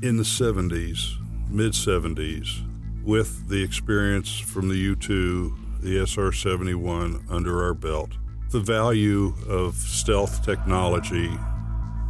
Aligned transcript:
In 0.00 0.16
the 0.16 0.22
70s, 0.22 1.16
mid 1.50 1.72
70s, 1.72 2.62
with 3.04 3.48
the 3.48 3.60
experience 3.64 4.38
from 4.38 4.68
the 4.68 4.76
U 4.76 4.94
2, 4.94 5.56
the 5.80 6.06
SR 6.06 6.30
71 6.30 7.26
under 7.28 7.64
our 7.64 7.74
belt, 7.74 8.12
the 8.50 8.60
value 8.60 9.34
of 9.48 9.74
stealth 9.74 10.44
technology 10.44 11.36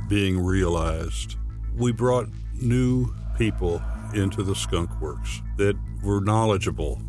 being 0.06 0.38
realized, 0.38 1.36
we 1.78 1.90
brought 1.90 2.28
new 2.60 3.14
people 3.38 3.80
into 4.12 4.42
the 4.42 4.54
skunk 4.54 4.90
works 5.00 5.40
that 5.56 5.74
were 6.02 6.20
knowledgeable 6.20 7.00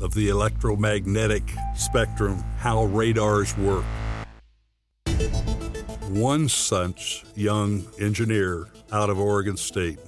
of 0.00 0.12
the 0.14 0.28
electromagnetic 0.28 1.44
spectrum, 1.76 2.42
how 2.58 2.86
radars 2.86 3.56
work. 3.58 3.84
One 6.08 6.48
such 6.48 7.24
young 7.36 7.86
engineer 8.00 8.66
out 8.92 9.08
of 9.08 9.20
Oregon 9.20 9.56
State, 9.56 10.00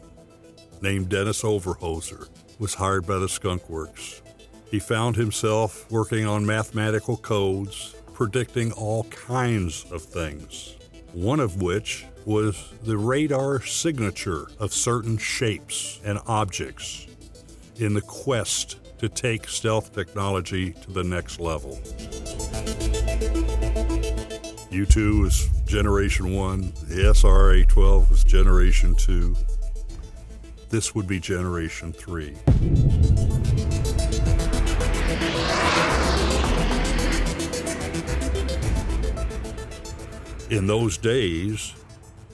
named 0.82 1.09
Dennis 1.09 1.42
Overholser, 1.42 2.28
was 2.59 2.74
hired 2.74 3.06
by 3.06 3.18
the 3.18 3.28
Skunk 3.28 3.68
Works. 3.68 4.23
He 4.70 4.78
found 4.78 5.16
himself 5.16 5.91
working 5.91 6.27
on 6.27 6.45
mathematical 6.45 7.16
codes, 7.16 7.95
predicting 8.12 8.73
all 8.73 9.04
kinds 9.04 9.84
of 9.91 10.02
things, 10.02 10.77
one 11.12 11.41
of 11.41 11.62
which 11.62 12.06
was 12.24 12.73
the 12.82 12.98
radar 12.98 13.62
signature 13.62 14.48
of 14.59 14.73
certain 14.73 15.16
shapes 15.16 16.01
and 16.04 16.18
objects 16.27 17.06
in 17.76 17.95
the 17.95 18.02
quest 18.02 18.76
to 18.98 19.09
take 19.09 19.48
stealth 19.48 19.95
technology 19.95 20.73
to 20.73 20.90
the 20.90 21.04
next 21.04 21.40
level. 21.40 21.79
U2 24.70 25.23
was 25.23 25.49
generation 25.65 26.34
1, 26.34 26.60
the 26.88 27.12
SRA 27.15 27.66
12 27.66 28.10
was 28.10 28.24
generation 28.24 28.95
2. 28.95 29.34
This 30.71 30.95
would 30.95 31.07
be 31.07 31.19
generation 31.19 31.95
3. 31.95 32.37
In 40.51 40.66
those 40.66 40.99
days, 40.99 41.74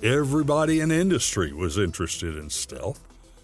everybody 0.03 0.81
in 0.81 0.91
industry 0.91 1.53
was 1.53 1.79
interested 1.79 2.37
in 2.37 2.51
stealth. 2.51 3.01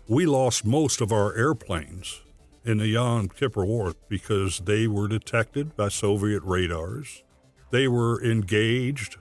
We 0.09 0.27
lost 0.27 0.65
most 0.65 1.01
of 1.01 1.13
our 1.13 1.37
airplanes 1.37 2.21
in 2.65 2.79
the 2.79 2.89
Yom 2.89 3.29
Kippur 3.29 3.65
War 3.65 3.95
because 4.09 4.59
they 4.59 4.89
were 4.89 5.07
detected 5.07 5.77
by 5.77 5.89
Soviet 5.89 6.43
radars. 6.43 7.23
They 7.71 7.87
were 7.87 8.21
engaged 8.25 9.19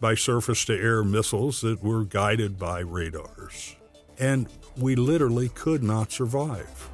by 0.00 0.16
surface 0.16 0.64
to 0.64 0.74
air 0.74 1.04
missiles 1.04 1.60
that 1.60 1.84
were 1.84 2.04
guided 2.04 2.58
by 2.58 2.80
radars. 2.80 3.76
And 4.18 4.48
we 4.76 4.96
literally 4.96 5.48
could 5.50 5.82
not 5.82 6.10
survive. 6.10 6.90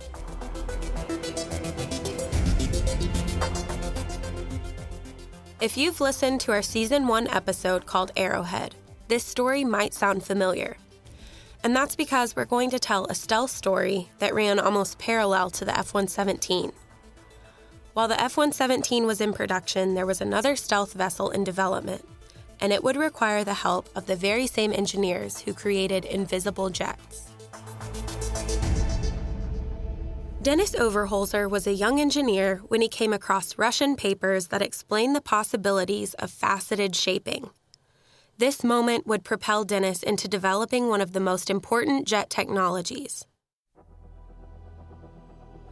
If 5.60 5.76
you've 5.76 6.00
listened 6.00 6.40
to 6.42 6.52
our 6.52 6.62
season 6.62 7.06
one 7.06 7.28
episode 7.28 7.84
called 7.84 8.12
Arrowhead, 8.16 8.74
this 9.08 9.24
story 9.24 9.64
might 9.64 9.92
sound 9.92 10.24
familiar. 10.24 10.78
And 11.62 11.76
that's 11.76 11.96
because 11.96 12.34
we're 12.34 12.46
going 12.46 12.70
to 12.70 12.78
tell 12.78 13.04
a 13.06 13.14
stealth 13.14 13.50
story 13.50 14.08
that 14.18 14.34
ran 14.34 14.58
almost 14.58 14.98
parallel 14.98 15.50
to 15.50 15.64
the 15.66 15.78
F 15.78 15.92
117. 15.92 16.72
While 17.92 18.08
the 18.08 18.20
F 18.20 18.36
117 18.36 19.04
was 19.04 19.20
in 19.20 19.34
production, 19.34 19.94
there 19.94 20.06
was 20.06 20.22
another 20.22 20.56
stealth 20.56 20.94
vessel 20.94 21.30
in 21.30 21.44
development, 21.44 22.08
and 22.60 22.72
it 22.72 22.82
would 22.82 22.96
require 22.96 23.44
the 23.44 23.52
help 23.52 23.88
of 23.94 24.06
the 24.06 24.16
very 24.16 24.46
same 24.46 24.72
engineers 24.72 25.40
who 25.40 25.52
created 25.52 26.04
invisible 26.06 26.70
jets. 26.70 27.29
Dennis 30.42 30.74
Overholser 30.74 31.50
was 31.50 31.66
a 31.66 31.74
young 31.74 32.00
engineer 32.00 32.62
when 32.68 32.80
he 32.80 32.88
came 32.88 33.12
across 33.12 33.58
Russian 33.58 33.94
papers 33.94 34.46
that 34.46 34.62
explained 34.62 35.14
the 35.14 35.20
possibilities 35.20 36.14
of 36.14 36.30
faceted 36.30 36.96
shaping. 36.96 37.50
This 38.38 38.64
moment 38.64 39.06
would 39.06 39.22
propel 39.22 39.64
Dennis 39.64 40.02
into 40.02 40.28
developing 40.28 40.88
one 40.88 41.02
of 41.02 41.12
the 41.12 41.20
most 41.20 41.50
important 41.50 42.08
jet 42.08 42.30
technologies. 42.30 43.26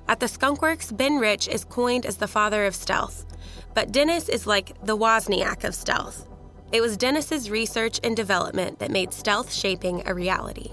At 0.06 0.20
the 0.20 0.26
Skunkworks, 0.26 0.94
Ben 0.94 1.16
Rich 1.16 1.48
is 1.48 1.64
coined 1.64 2.04
as 2.04 2.18
the 2.18 2.28
father 2.28 2.66
of 2.66 2.74
stealth, 2.74 3.24
but 3.72 3.90
Dennis 3.90 4.28
is 4.28 4.46
like 4.46 4.78
the 4.84 4.98
Wozniak 4.98 5.64
of 5.64 5.74
stealth. 5.74 6.28
It 6.72 6.82
was 6.82 6.98
Dennis's 6.98 7.48
research 7.48 8.00
and 8.04 8.14
development 8.14 8.80
that 8.80 8.90
made 8.90 9.14
stealth 9.14 9.50
shaping 9.50 10.02
a 10.06 10.12
reality. 10.12 10.72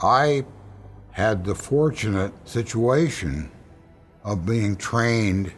I 0.00 0.44
had 1.12 1.44
the 1.44 1.54
fortunate 1.54 2.32
situation 2.48 3.50
of 4.24 4.46
being 4.46 4.76
trained 4.76 5.52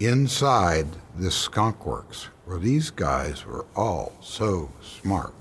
inside 0.00 0.86
the 1.16 1.30
skunk 1.30 1.86
works 1.86 2.28
where 2.44 2.58
these 2.58 2.90
guys 2.90 3.44
were 3.44 3.66
all 3.74 4.12
so 4.20 4.70
smart. 4.82 5.34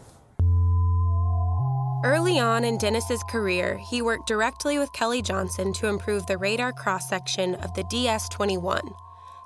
Early 2.03 2.39
on 2.39 2.63
in 2.63 2.77
Dennis's 2.77 3.23
career, 3.29 3.79
he 3.89 4.03
worked 4.03 4.27
directly 4.27 4.77
with 4.77 4.93
Kelly 4.93 5.21
Johnson 5.21 5.73
to 5.73 5.87
improve 5.87 6.27
the 6.27 6.37
radar 6.37 6.71
cross 6.71 7.09
section 7.09 7.55
of 7.55 7.73
the 7.73 7.83
DS 7.85 8.29
21, 8.29 8.81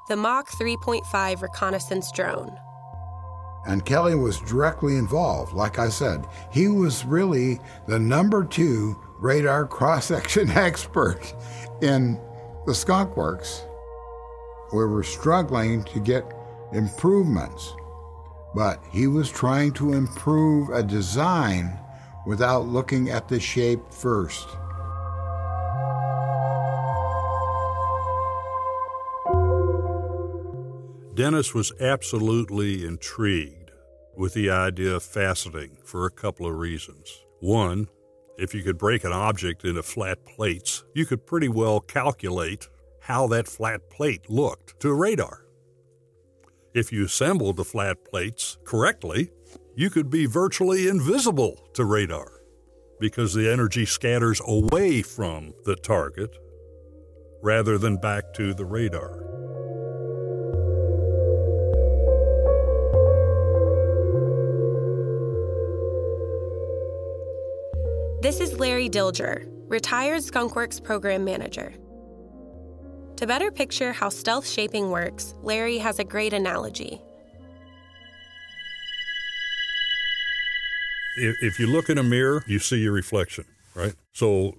the 0.10 0.18
Mach 0.18 0.50
3.5 0.50 1.42
reconnaissance 1.42 2.12
drone. 2.12 2.58
And 3.66 3.86
Kelly 3.86 4.16
was 4.16 4.40
directly 4.40 4.98
involved. 4.98 5.54
Like 5.54 5.80
I 5.80 5.90
said, 5.90 6.26
he 6.52 6.68
was 6.68 7.06
really 7.06 7.60
the 7.88 8.00
number 8.00 8.44
two 8.44 8.98
radar 9.22 9.68
cross 9.68 10.08
section 10.08 10.50
expert 10.56 11.34
in 11.82 12.20
the 12.66 12.74
Skunk 12.74 13.16
Works. 13.16 13.64
We 14.74 14.86
were 14.86 15.04
struggling 15.04 15.84
to 15.86 16.00
get 16.00 16.26
improvements, 16.74 17.74
but 18.56 18.84
he 18.92 19.08
was 19.08 19.30
trying 19.30 19.74
to 19.74 19.94
improve 19.94 20.70
a 20.70 20.82
design 20.82 21.78
without 22.26 22.68
looking 22.68 23.10
at 23.10 23.28
the 23.28 23.40
shape 23.40 23.82
first. 23.92 24.48
Dennis 31.14 31.54
was 31.54 31.72
absolutely 31.80 32.86
intrigued 32.86 33.72
with 34.16 34.34
the 34.34 34.50
idea 34.50 34.96
of 34.96 35.04
faceting 35.04 35.78
for 35.84 36.06
a 36.06 36.12
couple 36.12 36.48
of 36.48 36.58
reasons. 36.58 37.24
One, 37.40 37.90
if 38.38 38.54
you 38.54 38.64
could 38.64 38.78
break 38.78 39.04
an 39.04 39.12
object 39.12 39.66
into 39.66 39.84
flat 39.84 40.26
plates, 40.26 40.84
you 40.94 41.06
could 41.06 41.26
pretty 41.26 41.50
well 41.50 41.80
calculate 41.80 42.70
how 43.02 43.28
that 43.28 43.48
flat 43.48 43.90
plate 43.90 44.30
looked 44.30 44.80
to 44.80 44.94
radar. 44.94 45.46
If 46.74 46.92
you 46.92 47.06
assembled 47.06 47.58
the 47.58 47.66
flat 47.66 48.06
plates 48.06 48.58
correctly, 48.64 49.32
you 49.76 49.90
could 49.90 50.10
be 50.10 50.26
virtually 50.26 50.88
invisible 50.88 51.68
to 51.74 51.86
radar 51.86 52.42
because 53.00 53.34
the 53.34 53.52
energy 53.52 53.86
scatters 53.86 54.42
away 54.46 55.02
from 55.02 55.54
the 55.66 55.76
target 55.76 56.38
rather 57.42 57.78
than 57.78 57.98
back 57.98 58.34
to 58.36 58.54
the 58.54 58.66
radar. 58.66 59.31
Larry 68.82 68.90
Dilger, 68.90 69.46
retired 69.68 70.24
Skunkworks 70.24 70.84
program 70.84 71.24
manager. 71.24 71.72
To 73.18 73.28
better 73.28 73.52
picture 73.52 73.94
how 73.94 74.10
stealth 74.10 74.48
shaping 74.48 74.90
works, 74.90 75.36
Larry 75.44 75.78
has 75.78 76.00
a 76.00 76.04
great 76.04 76.34
analogy. 76.34 77.00
If 81.16 81.60
you 81.60 81.68
look 81.68 81.92
in 81.92 82.00
a 82.00 82.04
mirror, 82.04 82.44
you 82.48 82.58
see 82.58 82.78
your 82.78 82.94
reflection, 82.94 83.46
right? 83.76 83.94
So 84.14 84.56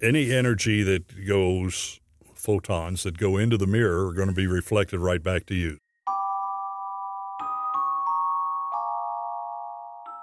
any 0.00 0.30
energy 0.30 0.84
that 0.84 1.26
goes, 1.26 1.98
photons 2.36 3.02
that 3.02 3.18
go 3.18 3.38
into 3.38 3.56
the 3.56 3.66
mirror, 3.66 4.06
are 4.06 4.12
going 4.12 4.28
to 4.28 4.34
be 4.34 4.46
reflected 4.46 5.00
right 5.00 5.20
back 5.20 5.46
to 5.46 5.54
you. 5.56 5.78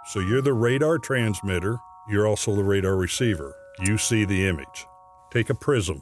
So 0.05 0.21
you're 0.21 0.41
the 0.41 0.53
radar 0.53 0.99
transmitter, 0.99 1.81
you're 2.09 2.27
also 2.27 2.55
the 2.55 2.63
radar 2.63 2.95
receiver. 2.95 3.55
You 3.79 3.97
see 3.97 4.25
the 4.25 4.47
image. 4.47 4.85
Take 5.31 5.49
a 5.49 5.55
prism 5.55 6.01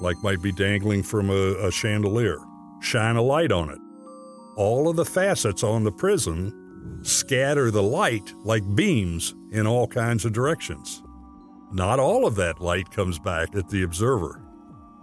like 0.00 0.16
might 0.22 0.42
be 0.42 0.52
dangling 0.52 1.02
from 1.02 1.30
a, 1.30 1.66
a 1.66 1.70
chandelier. 1.70 2.38
Shine 2.80 3.16
a 3.16 3.22
light 3.22 3.52
on 3.52 3.70
it. 3.70 3.78
All 4.56 4.88
of 4.88 4.96
the 4.96 5.04
facets 5.04 5.62
on 5.62 5.84
the 5.84 5.92
prism 5.92 7.00
scatter 7.02 7.70
the 7.70 7.82
light 7.82 8.34
like 8.44 8.74
beams 8.74 9.34
in 9.52 9.66
all 9.66 9.86
kinds 9.86 10.24
of 10.24 10.32
directions. 10.32 11.02
Not 11.72 11.98
all 11.98 12.26
of 12.26 12.34
that 12.36 12.60
light 12.60 12.90
comes 12.90 13.18
back 13.18 13.54
at 13.54 13.68
the 13.68 13.82
observer. 13.82 14.42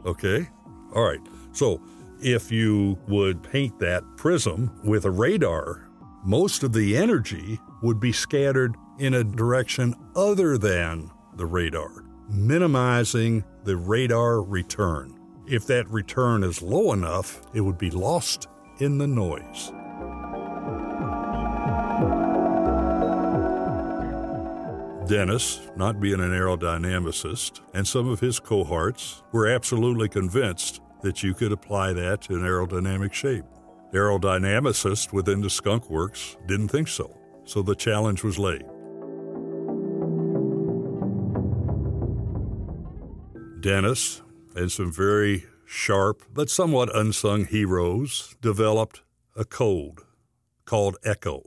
Okay? 0.05 0.49
All 0.93 1.03
right. 1.03 1.21
So 1.51 1.81
if 2.21 2.51
you 2.51 2.97
would 3.07 3.41
paint 3.41 3.79
that 3.79 4.03
prism 4.17 4.71
with 4.83 5.05
a 5.05 5.11
radar, 5.11 5.89
most 6.23 6.63
of 6.63 6.73
the 6.73 6.95
energy 6.97 7.59
would 7.81 7.99
be 7.99 8.11
scattered 8.11 8.75
in 8.99 9.13
a 9.13 9.23
direction 9.23 9.95
other 10.15 10.57
than 10.57 11.09
the 11.35 11.45
radar, 11.45 12.03
minimizing 12.29 13.43
the 13.63 13.77
radar 13.77 14.41
return. 14.41 15.17
If 15.47 15.65
that 15.67 15.89
return 15.89 16.43
is 16.43 16.61
low 16.61 16.93
enough, 16.93 17.41
it 17.53 17.61
would 17.61 17.77
be 17.77 17.89
lost 17.89 18.47
in 18.79 18.97
the 18.97 19.07
noise. 19.07 19.71
Dennis, 25.09 25.61
not 25.75 25.99
being 25.99 26.19
an 26.19 26.29
aerodynamicist, 26.29 27.61
and 27.73 27.87
some 27.87 28.07
of 28.07 28.19
his 28.19 28.39
cohorts 28.39 29.23
were 29.31 29.47
absolutely 29.47 30.07
convinced 30.07 30.81
that 31.01 31.23
you 31.23 31.33
could 31.33 31.51
apply 31.51 31.93
that 31.93 32.21
to 32.21 32.35
an 32.35 32.41
aerodynamic 32.41 33.11
shape. 33.11 33.45
Aerodynamicists 33.91 35.11
within 35.11 35.41
the 35.41 35.49
Skunk 35.49 35.89
Works 35.89 36.37
didn't 36.45 36.67
think 36.67 36.87
so, 36.87 37.17
so 37.43 37.63
the 37.63 37.73
challenge 37.73 38.23
was 38.23 38.37
laid. 38.37 38.65
Dennis 43.61 44.21
and 44.55 44.71
some 44.71 44.91
very 44.91 45.45
sharp 45.65 46.23
but 46.33 46.49
somewhat 46.49 46.95
unsung 46.95 47.45
heroes 47.45 48.35
developed 48.41 49.01
a 49.35 49.45
code 49.45 49.99
called 50.65 50.97
ECHO. 51.03 51.43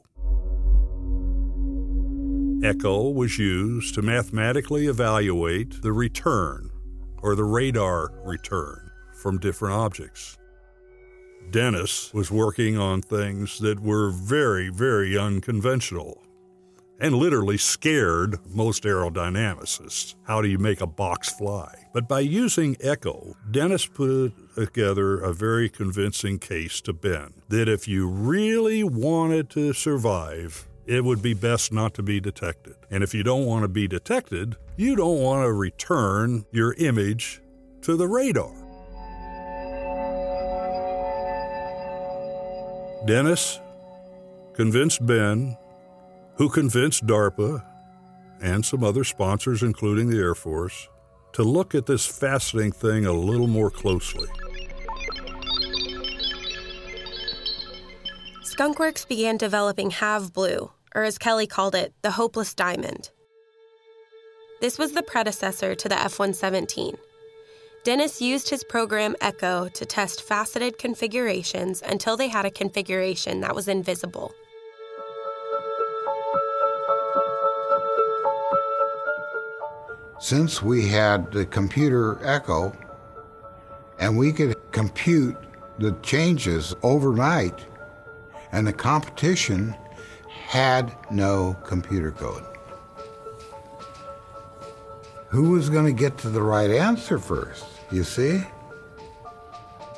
ECHO 2.62 3.10
was 3.10 3.38
used 3.38 3.94
to 3.94 4.02
mathematically 4.02 4.86
evaluate 4.86 5.82
the 5.82 5.92
return 5.92 6.70
or 7.22 7.34
the 7.34 7.44
radar 7.44 8.12
return 8.24 8.90
from 9.14 9.38
different 9.38 9.74
objects. 9.74 10.38
Dennis 11.50 12.14
was 12.14 12.30
working 12.30 12.78
on 12.78 13.02
things 13.02 13.58
that 13.58 13.80
were 13.80 14.10
very, 14.10 14.68
very 14.68 15.18
unconventional 15.18 16.22
and 17.02 17.16
literally 17.16 17.58
scared 17.58 18.38
most 18.54 18.84
aerodynamicists. 18.84 20.14
How 20.22 20.40
do 20.40 20.48
you 20.48 20.56
make 20.56 20.80
a 20.80 20.86
box 20.86 21.30
fly? 21.30 21.86
But 21.92 22.06
by 22.06 22.20
using 22.20 22.76
echo, 22.80 23.34
Dennis 23.50 23.84
put 23.86 24.32
together 24.54 25.18
a 25.18 25.34
very 25.34 25.68
convincing 25.68 26.38
case 26.38 26.80
to 26.82 26.92
Ben 26.92 27.34
that 27.48 27.68
if 27.68 27.88
you 27.88 28.08
really 28.08 28.84
wanted 28.84 29.50
to 29.50 29.72
survive, 29.72 30.68
it 30.86 31.04
would 31.04 31.20
be 31.20 31.34
best 31.34 31.72
not 31.72 31.92
to 31.94 32.04
be 32.04 32.20
detected. 32.20 32.76
And 32.88 33.02
if 33.02 33.12
you 33.12 33.24
don't 33.24 33.46
want 33.46 33.64
to 33.64 33.68
be 33.68 33.88
detected, 33.88 34.56
you 34.76 34.94
don't 34.94 35.20
want 35.20 35.44
to 35.44 35.52
return 35.52 36.46
your 36.52 36.74
image 36.74 37.42
to 37.82 37.96
the 37.96 38.06
radar. 38.06 38.54
Dennis 43.06 43.58
convinced 44.54 45.04
Ben, 45.04 45.56
who 46.36 46.48
convinced 46.48 47.06
DARPA 47.06 47.62
and 48.40 48.64
some 48.64 48.82
other 48.82 49.04
sponsors, 49.04 49.62
including 49.62 50.10
the 50.10 50.18
Air 50.18 50.34
Force, 50.34 50.88
to 51.32 51.42
look 51.42 51.74
at 51.74 51.86
this 51.86 52.06
fascinating 52.06 52.72
thing 52.72 53.06
a 53.06 53.12
little 53.12 53.46
more 53.46 53.70
closely. 53.70 54.28
Skunkworks 58.44 59.08
began 59.08 59.36
developing 59.36 59.90
Have 59.90 60.32
Blue, 60.32 60.70
or 60.94 61.04
as 61.04 61.16
Kelly 61.18 61.46
called 61.46 61.74
it, 61.74 61.94
the 62.02 62.10
Hopeless 62.10 62.54
Diamond. 62.54 63.10
This 64.60 64.78
was 64.78 64.92
the 64.92 65.02
predecessor 65.02 65.74
to 65.74 65.88
the 65.88 65.98
F 65.98 66.18
117. 66.18 66.96
Dennis 67.84 68.20
used 68.20 68.48
his 68.48 68.62
program 68.62 69.16
Echo 69.20 69.68
to 69.68 69.84
test 69.84 70.22
faceted 70.22 70.78
configurations 70.78 71.82
until 71.82 72.16
they 72.16 72.28
had 72.28 72.44
a 72.44 72.50
configuration 72.50 73.40
that 73.40 73.56
was 73.56 73.66
invisible. 73.66 74.32
Since 80.22 80.62
we 80.62 80.86
had 80.86 81.32
the 81.32 81.44
computer 81.44 82.20
Echo 82.22 82.72
and 83.98 84.16
we 84.16 84.32
could 84.32 84.54
compute 84.70 85.36
the 85.80 85.96
changes 86.00 86.76
overnight, 86.84 87.66
and 88.52 88.64
the 88.64 88.72
competition 88.72 89.74
had 90.28 90.94
no 91.10 91.56
computer 91.64 92.12
code. 92.12 92.44
Who 95.26 95.50
was 95.50 95.68
going 95.68 95.86
to 95.86 95.92
get 95.92 96.18
to 96.18 96.28
the 96.28 96.40
right 96.40 96.70
answer 96.70 97.18
first? 97.18 97.64
You 97.90 98.04
see? 98.04 98.44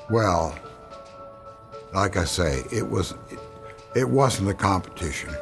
Well, 0.09 0.59
like 1.93 2.17
I 2.17 2.25
say, 2.25 2.63
it 2.73 2.89
was 2.89 3.13
it, 3.29 3.39
it 3.95 4.09
wasn't 4.09 4.49
a 4.49 4.55
competition. 4.55 5.37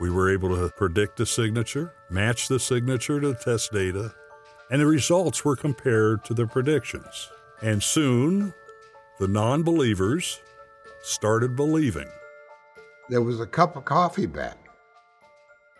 We 0.00 0.10
were 0.10 0.30
able 0.30 0.54
to 0.54 0.70
predict 0.76 1.16
the 1.16 1.26
signature, 1.26 1.94
match 2.10 2.48
the 2.48 2.60
signature 2.60 3.20
to 3.20 3.28
the 3.28 3.34
test 3.34 3.72
data, 3.72 4.12
and 4.70 4.80
the 4.80 4.86
results 4.86 5.44
were 5.44 5.56
compared 5.56 6.24
to 6.26 6.34
the 6.34 6.46
predictions. 6.46 7.30
And 7.62 7.82
soon, 7.82 8.52
the 9.18 9.28
non 9.28 9.62
believers 9.62 10.40
started 11.02 11.56
believing. 11.56 12.08
There 13.08 13.22
was 13.22 13.40
a 13.40 13.46
cup 13.46 13.76
of 13.76 13.84
coffee 13.86 14.26
bet. 14.26 14.58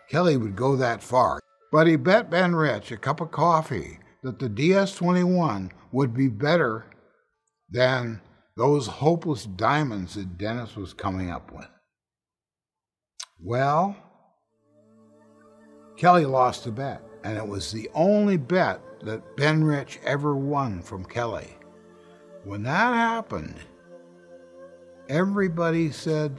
Kelly 0.09 0.37
would 0.37 0.55
go 0.55 0.75
that 0.77 1.03
far, 1.03 1.39
but 1.71 1.85
he 1.85 1.95
bet 1.95 2.29
Ben 2.29 2.55
Rich 2.55 2.91
a 2.91 2.97
cup 2.97 3.21
of 3.21 3.29
coffee 3.29 3.99
that 4.23 4.39
the 4.39 4.49
DS 4.49 4.95
21 4.95 5.71
would 5.91 6.13
be 6.13 6.27
better 6.27 6.85
than 7.69 8.21
those 8.55 8.87
hopeless 8.87 9.45
diamonds 9.45 10.15
that 10.15 10.37
Dennis 10.37 10.75
was 10.75 10.93
coming 10.93 11.29
up 11.29 11.51
with. 11.51 11.67
Well, 13.39 13.95
Kelly 15.97 16.25
lost 16.25 16.63
the 16.63 16.71
bet, 16.71 17.01
and 17.23 17.37
it 17.37 17.47
was 17.47 17.71
the 17.71 17.89
only 17.95 18.37
bet 18.37 18.79
that 19.01 19.35
Ben 19.35 19.63
Rich 19.63 19.99
ever 20.05 20.35
won 20.35 20.79
from 20.83 21.03
Kelly. 21.03 21.57
When 22.43 22.61
that 22.63 22.93
happened, 22.93 23.55
everybody 25.09 25.91
said, 25.91 26.37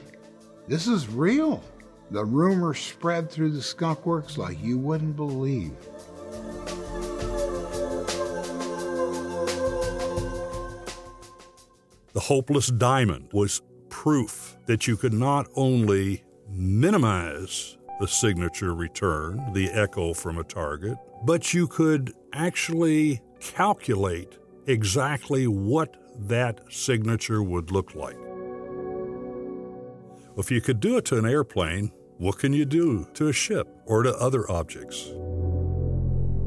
This 0.69 0.87
is 0.87 1.09
real. 1.09 1.61
The 2.09 2.23
rumor 2.23 2.73
spread 2.73 3.29
through 3.29 3.51
the 3.51 3.61
skunk 3.61 4.05
works 4.05 4.37
like 4.37 4.63
you 4.63 4.77
wouldn't 4.77 5.17
believe. 5.17 5.75
The 12.13 12.21
hopeless 12.21 12.67
diamond 12.67 13.29
was 13.33 13.61
proof 13.89 14.57
that 14.67 14.87
you 14.87 14.95
could 14.95 15.13
not 15.13 15.47
only 15.55 16.23
minimize 16.49 17.77
the 17.99 18.07
signature 18.07 18.73
return, 18.73 19.53
the 19.53 19.69
echo 19.69 20.13
from 20.13 20.37
a 20.37 20.43
target, 20.43 20.97
but 21.25 21.53
you 21.53 21.67
could 21.67 22.13
actually 22.33 23.21
calculate 23.39 24.37
exactly 24.67 25.47
what 25.47 25.95
that 26.17 26.61
signature 26.69 27.43
would 27.43 27.71
look 27.71 27.95
like. 27.95 28.17
If 30.37 30.51
you 30.51 30.61
could 30.61 30.79
do 30.79 30.97
it 30.97 31.05
to 31.05 31.17
an 31.17 31.25
airplane, 31.25 31.91
what 32.17 32.39
can 32.39 32.53
you 32.53 32.65
do 32.65 33.07
to 33.15 33.27
a 33.27 33.33
ship 33.33 33.67
or 33.85 34.03
to 34.03 34.15
other 34.15 34.49
objects? 34.49 35.11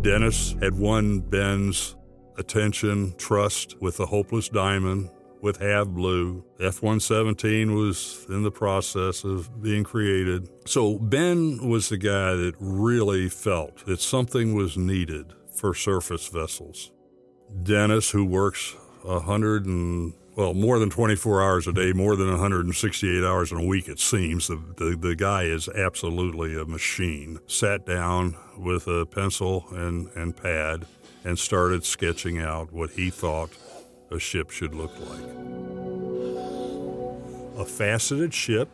Dennis 0.03 0.55
had 0.61 0.79
won 0.79 1.21
Ben's 1.21 1.97
attention, 2.39 3.15
trust 3.19 3.81
with 3.81 3.99
the 3.99 4.07
Hopeless 4.07 4.49
Diamond, 4.49 5.11
with 5.43 5.59
Have 5.59 5.93
Blue. 5.93 6.45
F 6.59 6.81
117 6.81 7.75
was 7.75 8.25
in 8.31 8.45
the 8.45 8.51
process 8.51 9.25
of 9.25 9.61
being 9.61 9.85
created. 9.85 10.49
So 10.67 10.99
Ben 10.99 11.69
was 11.69 11.91
the 11.91 11.99
guy 11.99 12.35
that 12.35 12.55
really 12.59 13.29
felt 13.29 13.85
that 13.85 14.01
something 14.01 14.55
was 14.55 14.79
needed 14.79 15.35
for 15.55 15.75
surface 15.75 16.29
vessels. 16.29 16.93
Dennis, 17.63 18.11
who 18.11 18.25
works 18.25 18.75
100 19.03 19.67
and 19.67 20.15
well, 20.35 20.55
more 20.55 20.79
than 20.79 20.89
24 20.89 21.43
hours 21.43 21.67
a 21.67 21.75
day, 21.75 21.93
more 21.93 22.17
than 22.17 22.31
168 22.31 23.23
hours 23.23 23.53
in 23.53 23.59
a 23.59 23.65
week, 23.65 23.87
it 23.87 23.99
seems. 23.99 24.47
The, 24.47 24.57
the, 24.79 24.97
the, 24.99 25.15
guy 25.15 25.43
is 25.43 25.69
absolutely 25.69 26.59
a 26.59 26.65
machine. 26.65 27.39
Sat 27.47 27.85
down 27.85 28.37
with 28.57 28.87
a 28.87 29.05
pencil 29.05 29.67
and, 29.73 30.09
and 30.15 30.35
pad 30.35 30.87
and 31.23 31.39
started 31.39 31.85
sketching 31.85 32.39
out 32.39 32.73
what 32.73 32.93
he 32.93 33.11
thought 33.11 33.51
a 34.13 34.19
ship 34.19 34.51
should 34.51 34.75
look 34.75 34.93
like. 35.09 35.25
A 37.59 37.65
faceted 37.65 38.33
ship, 38.33 38.69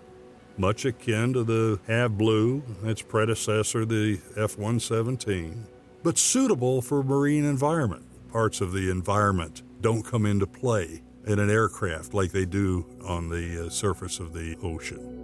much 0.57 0.85
akin 0.85 1.33
to 1.33 1.45
the 1.45 1.81
Have 1.87 2.19
Blue, 2.19 2.63
its 2.85 3.03
predecessor, 3.03 3.85
the 3.85 4.21
F 4.37 4.59
117, 4.59 5.67
but 6.03 6.19
suitable 6.19 6.83
for 6.83 7.03
marine 7.03 7.45
environment. 7.45 8.05
Parts 8.33 8.61
of 8.61 8.73
the 8.73 8.91
environment 8.91 9.63
don't 9.81 10.05
come 10.05 10.27
into 10.27 10.47
play 10.47 11.03
in 11.27 11.39
an 11.39 11.51
aircraft 11.51 12.15
like 12.15 12.33
they 12.33 12.45
do 12.45 12.87
on 13.05 13.29
the 13.29 13.67
uh, 13.67 13.69
surface 13.69 14.19
of 14.19 14.33
the 14.33 14.57
ocean. 14.63 15.15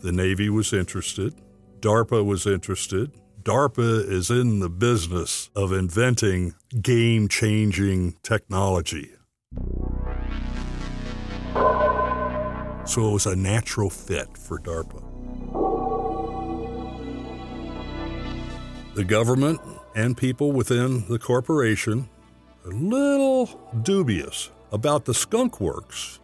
The 0.00 0.12
Navy 0.12 0.50
was 0.50 0.72
interested, 0.74 1.34
DARPA 1.84 2.24
was 2.24 2.46
interested, 2.46 3.12
DARPA 3.42 4.10
is 4.10 4.30
in 4.30 4.60
the 4.60 4.70
business 4.70 5.50
of 5.54 5.70
inventing 5.70 6.54
game 6.80 7.28
changing 7.28 8.16
technology. 8.22 9.10
So 12.86 13.10
it 13.10 13.12
was 13.12 13.26
a 13.26 13.36
natural 13.36 13.90
fit 13.90 14.34
for 14.38 14.58
DARPA. 14.60 15.02
The 18.94 19.04
government 19.04 19.60
and 19.94 20.16
people 20.16 20.52
within 20.52 21.06
the 21.10 21.18
corporation 21.18 22.08
a 22.64 22.68
little 22.68 23.60
dubious 23.82 24.50
about 24.72 25.04
the 25.04 25.12
Skunk 25.12 25.60
Works, 25.60 26.18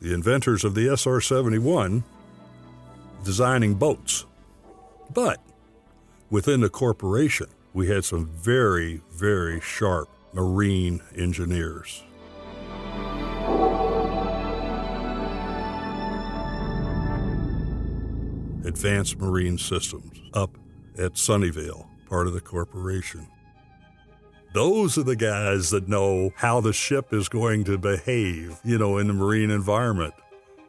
the 0.00 0.12
inventors 0.12 0.64
of 0.64 0.74
the 0.74 0.88
SR 0.96 1.20
71, 1.20 2.02
designing 3.22 3.74
boats. 3.74 4.26
But 5.12 5.40
within 6.30 6.60
the 6.60 6.68
corporation, 6.68 7.46
we 7.72 7.88
had 7.88 8.04
some 8.04 8.26
very, 8.26 9.02
very 9.12 9.60
sharp 9.60 10.08
marine 10.32 11.00
engineers. 11.16 12.02
Advanced 18.66 19.18
Marine 19.18 19.58
Systems 19.58 20.20
up 20.34 20.58
at 20.98 21.14
Sunnyvale, 21.14 21.86
part 22.08 22.26
of 22.26 22.32
the 22.32 22.40
corporation. 22.40 23.28
Those 24.54 24.98
are 24.98 25.02
the 25.02 25.16
guys 25.16 25.70
that 25.70 25.88
know 25.88 26.32
how 26.34 26.60
the 26.60 26.72
ship 26.72 27.12
is 27.12 27.28
going 27.28 27.64
to 27.64 27.78
behave, 27.78 28.58
you 28.64 28.78
know, 28.78 28.98
in 28.98 29.06
the 29.06 29.12
marine 29.12 29.50
environment. 29.50 30.14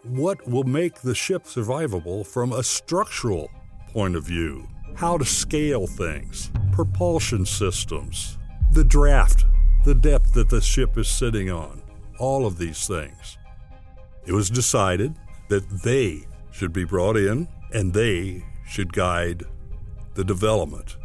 What 0.04 0.48
will 0.48 0.66
make 0.66 1.02
the 1.02 1.16
ship 1.16 1.46
survivable 1.46 2.26
from 2.26 2.52
a 2.52 2.64
structural 2.64 3.50
point 3.98 4.16
of 4.16 4.24
view? 4.24 4.70
How 4.94 5.18
to 5.18 5.26
scale 5.26 5.88
things, 5.88 6.52
propulsion 6.72 7.48
systems, 7.48 8.38
the 8.72 8.84
draft, 8.84 9.44
the 9.86 9.96
depth 9.96 10.36
that 10.36 10.50
the 10.50 10.62
ship 10.62 11.00
is 11.00 11.08
sitting 11.08 11.50
on, 11.50 11.82
all 12.20 12.46
of 12.46 12.60
these 12.60 12.86
things. 12.86 13.40
It 14.28 14.34
was 14.34 14.52
decided 14.52 15.16
that 15.50 15.68
they 15.82 16.28
should 16.52 16.74
be 16.74 16.84
brought 16.84 17.18
in 17.18 17.48
and 17.74 17.92
they 17.92 18.46
should 18.68 18.94
guide 18.94 19.46
the 20.14 20.24
development 20.24 20.98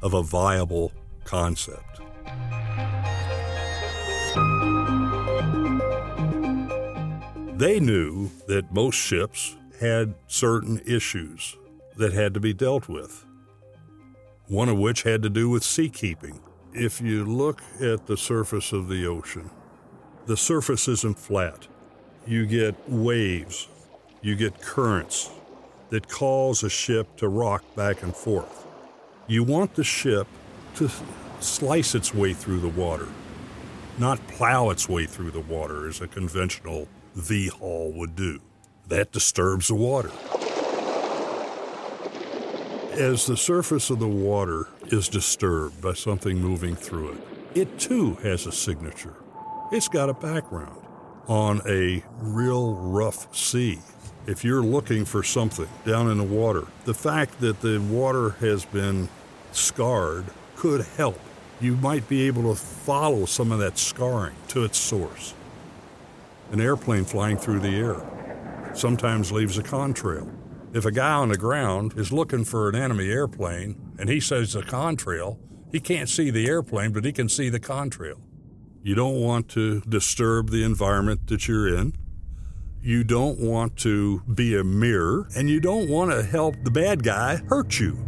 of 0.00 0.14
a 0.14 0.22
viable 0.22 0.92
concept. 1.24 2.00
They 7.58 7.78
knew 7.78 8.30
that 8.46 8.72
most 8.72 8.94
ships 8.94 9.58
had 9.78 10.14
certain 10.26 10.80
issues 10.86 11.54
that 11.98 12.12
had 12.12 12.32
to 12.34 12.40
be 12.40 12.54
dealt 12.54 12.88
with, 12.88 13.26
one 14.46 14.68
of 14.68 14.78
which 14.78 15.02
had 15.02 15.22
to 15.22 15.28
do 15.28 15.50
with 15.50 15.62
seakeeping. 15.62 16.40
If 16.72 17.00
you 17.00 17.24
look 17.24 17.60
at 17.80 18.06
the 18.06 18.16
surface 18.16 18.72
of 18.72 18.88
the 18.88 19.06
ocean, 19.06 19.50
the 20.26 20.36
surface 20.36 20.86
isn't 20.86 21.18
flat. 21.18 21.66
You 22.26 22.46
get 22.46 22.74
waves, 22.88 23.68
you 24.22 24.36
get 24.36 24.60
currents 24.60 25.30
that 25.90 26.08
cause 26.08 26.62
a 26.62 26.70
ship 26.70 27.16
to 27.16 27.28
rock 27.28 27.64
back 27.74 28.02
and 28.02 28.14
forth. 28.14 28.66
You 29.26 29.42
want 29.42 29.74
the 29.74 29.84
ship 29.84 30.26
to 30.76 30.90
slice 31.40 31.94
its 31.94 32.14
way 32.14 32.32
through 32.32 32.60
the 32.60 32.68
water, 32.68 33.08
not 33.98 34.24
plow 34.28 34.70
its 34.70 34.88
way 34.88 35.06
through 35.06 35.32
the 35.32 35.40
water 35.40 35.88
as 35.88 36.00
a 36.00 36.06
conventional 36.06 36.86
V 37.14 37.48
hull 37.48 37.92
would 37.92 38.14
do. 38.14 38.40
That 38.86 39.12
disturbs 39.12 39.68
the 39.68 39.74
water. 39.74 40.10
As 42.98 43.26
the 43.26 43.36
surface 43.36 43.90
of 43.90 44.00
the 44.00 44.08
water 44.08 44.66
is 44.86 45.08
disturbed 45.08 45.80
by 45.80 45.92
something 45.92 46.42
moving 46.42 46.74
through 46.74 47.12
it, 47.12 47.18
it 47.54 47.78
too 47.78 48.14
has 48.24 48.44
a 48.44 48.50
signature. 48.50 49.14
It's 49.70 49.86
got 49.86 50.10
a 50.10 50.14
background. 50.14 50.82
On 51.28 51.60
a 51.64 52.02
real 52.18 52.74
rough 52.74 53.32
sea, 53.32 53.78
if 54.26 54.42
you're 54.44 54.64
looking 54.64 55.04
for 55.04 55.22
something 55.22 55.68
down 55.84 56.10
in 56.10 56.18
the 56.18 56.24
water, 56.24 56.64
the 56.86 56.92
fact 56.92 57.38
that 57.38 57.60
the 57.60 57.78
water 57.78 58.30
has 58.40 58.64
been 58.64 59.08
scarred 59.52 60.24
could 60.56 60.84
help. 60.96 61.20
You 61.60 61.76
might 61.76 62.08
be 62.08 62.26
able 62.26 62.52
to 62.52 62.60
follow 62.60 63.26
some 63.26 63.52
of 63.52 63.60
that 63.60 63.78
scarring 63.78 64.34
to 64.48 64.64
its 64.64 64.76
source. 64.76 65.34
An 66.50 66.60
airplane 66.60 67.04
flying 67.04 67.36
through 67.36 67.60
the 67.60 67.76
air 67.76 68.74
sometimes 68.74 69.30
leaves 69.30 69.56
a 69.56 69.62
contrail. 69.62 70.28
If 70.74 70.84
a 70.84 70.92
guy 70.92 71.12
on 71.12 71.30
the 71.30 71.38
ground 71.38 71.94
is 71.96 72.12
looking 72.12 72.44
for 72.44 72.68
an 72.68 72.74
enemy 72.74 73.10
airplane 73.10 73.94
and 73.98 74.08
he 74.08 74.20
says 74.20 74.54
a 74.54 74.60
contrail, 74.60 75.38
he 75.72 75.80
can't 75.80 76.08
see 76.08 76.30
the 76.30 76.46
airplane, 76.46 76.92
but 76.92 77.04
he 77.04 77.12
can 77.12 77.28
see 77.28 77.48
the 77.48 77.60
contrail. 77.60 78.20
You 78.82 78.94
don't 78.94 79.20
want 79.20 79.48
to 79.50 79.80
disturb 79.82 80.50
the 80.50 80.64
environment 80.64 81.26
that 81.28 81.48
you're 81.48 81.68
in. 81.68 81.94
You 82.80 83.02
don't 83.02 83.40
want 83.40 83.76
to 83.78 84.20
be 84.22 84.56
a 84.56 84.62
mirror, 84.62 85.28
and 85.34 85.50
you 85.50 85.58
don't 85.58 85.88
want 85.88 86.10
to 86.12 86.22
help 86.22 86.54
the 86.62 86.70
bad 86.70 87.02
guy 87.02 87.36
hurt 87.48 87.80
you. 87.80 87.98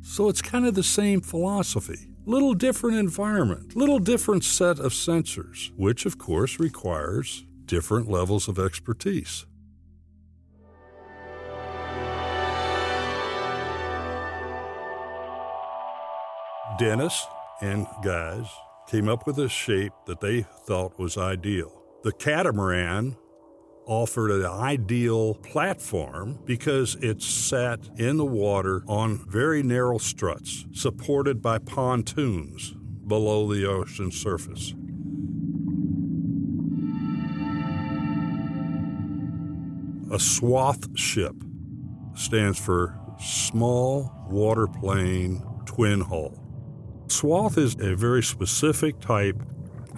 So 0.00 0.28
it's 0.28 0.40
kind 0.40 0.66
of 0.66 0.74
the 0.74 0.82
same 0.82 1.20
philosophy. 1.20 2.08
Little 2.24 2.54
different 2.54 2.96
environment, 2.96 3.76
little 3.76 3.98
different 3.98 4.44
set 4.44 4.78
of 4.78 4.92
sensors, 4.92 5.70
which 5.76 6.06
of 6.06 6.16
course 6.16 6.58
requires 6.58 7.44
different 7.66 8.08
levels 8.08 8.48
of 8.48 8.58
expertise. 8.58 9.46
Dennis 16.78 17.26
and 17.60 17.88
guys 18.04 18.46
came 18.86 19.08
up 19.08 19.26
with 19.26 19.36
a 19.40 19.48
shape 19.48 19.92
that 20.06 20.20
they 20.20 20.42
thought 20.42 20.96
was 20.96 21.18
ideal. 21.18 21.82
The 22.04 22.12
catamaran 22.12 23.16
offered 23.84 24.30
an 24.30 24.46
ideal 24.46 25.34
platform 25.34 26.38
because 26.44 26.94
it 27.00 27.20
sat 27.20 27.80
in 27.96 28.16
the 28.16 28.24
water 28.24 28.84
on 28.86 29.28
very 29.28 29.60
narrow 29.60 29.98
struts 29.98 30.66
supported 30.72 31.42
by 31.42 31.58
pontoons 31.58 32.76
below 33.08 33.52
the 33.52 33.68
ocean 33.68 34.12
surface. 34.12 34.72
A 40.12 40.20
swath 40.20 40.96
ship 40.96 41.34
stands 42.14 42.56
for 42.56 42.96
Small 43.18 44.12
Waterplane 44.30 45.42
Twin 45.66 46.02
Hull. 46.02 46.47
Swath 47.08 47.56
is 47.56 47.74
a 47.80 47.96
very 47.96 48.22
specific 48.22 49.00
type 49.00 49.40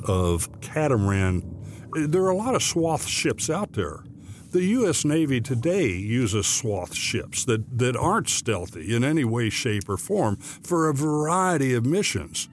of 0.04 0.48
catamaran. 0.60 1.56
There 1.92 2.22
are 2.22 2.30
a 2.30 2.36
lot 2.36 2.54
of 2.54 2.62
swath 2.62 3.06
ships 3.06 3.50
out 3.50 3.72
there. 3.72 4.04
The 4.50 4.64
U.S. 4.64 5.04
Navy 5.04 5.40
today 5.40 5.88
uses 5.88 6.46
swath 6.46 6.94
ships 6.94 7.44
that, 7.44 7.78
that 7.78 7.96
aren't 7.96 8.28
stealthy 8.28 8.94
in 8.94 9.04
any 9.04 9.24
way, 9.24 9.50
shape, 9.50 9.88
or 9.88 9.96
form 9.96 10.36
for 10.36 10.88
a 10.88 10.94
variety 10.94 11.74
of 11.74 11.86
missions. 11.86 12.48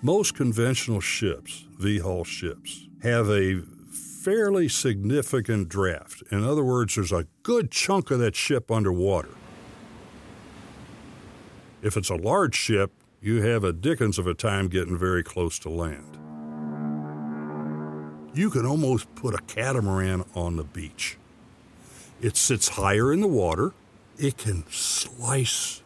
Most 0.00 0.34
conventional 0.34 1.00
ships, 1.00 1.64
V 1.78 1.98
hull 1.98 2.24
ships, 2.24 2.86
have 3.02 3.28
a 3.28 3.62
fairly 4.22 4.68
significant 4.68 5.68
draft. 5.68 6.22
In 6.30 6.44
other 6.44 6.64
words, 6.64 6.94
there's 6.94 7.12
a 7.12 7.26
good 7.42 7.70
chunk 7.70 8.10
of 8.10 8.18
that 8.20 8.34
ship 8.34 8.70
underwater. 8.70 9.34
If 11.82 11.98
it's 11.98 12.08
a 12.10 12.16
large 12.16 12.54
ship, 12.54 12.92
you 13.24 13.40
have 13.40 13.64
a 13.64 13.72
dickens 13.72 14.18
of 14.18 14.26
a 14.26 14.34
time 14.34 14.68
getting 14.68 14.98
very 14.98 15.22
close 15.22 15.58
to 15.58 15.70
land. 15.70 16.18
You 18.34 18.50
can 18.50 18.66
almost 18.66 19.12
put 19.14 19.32
a 19.32 19.38
catamaran 19.38 20.26
on 20.34 20.56
the 20.56 20.62
beach. 20.62 21.16
It 22.20 22.36
sits 22.36 22.68
higher 22.68 23.14
in 23.14 23.22
the 23.22 23.26
water. 23.26 23.72
It 24.18 24.36
can 24.36 24.66
slice 24.68 25.82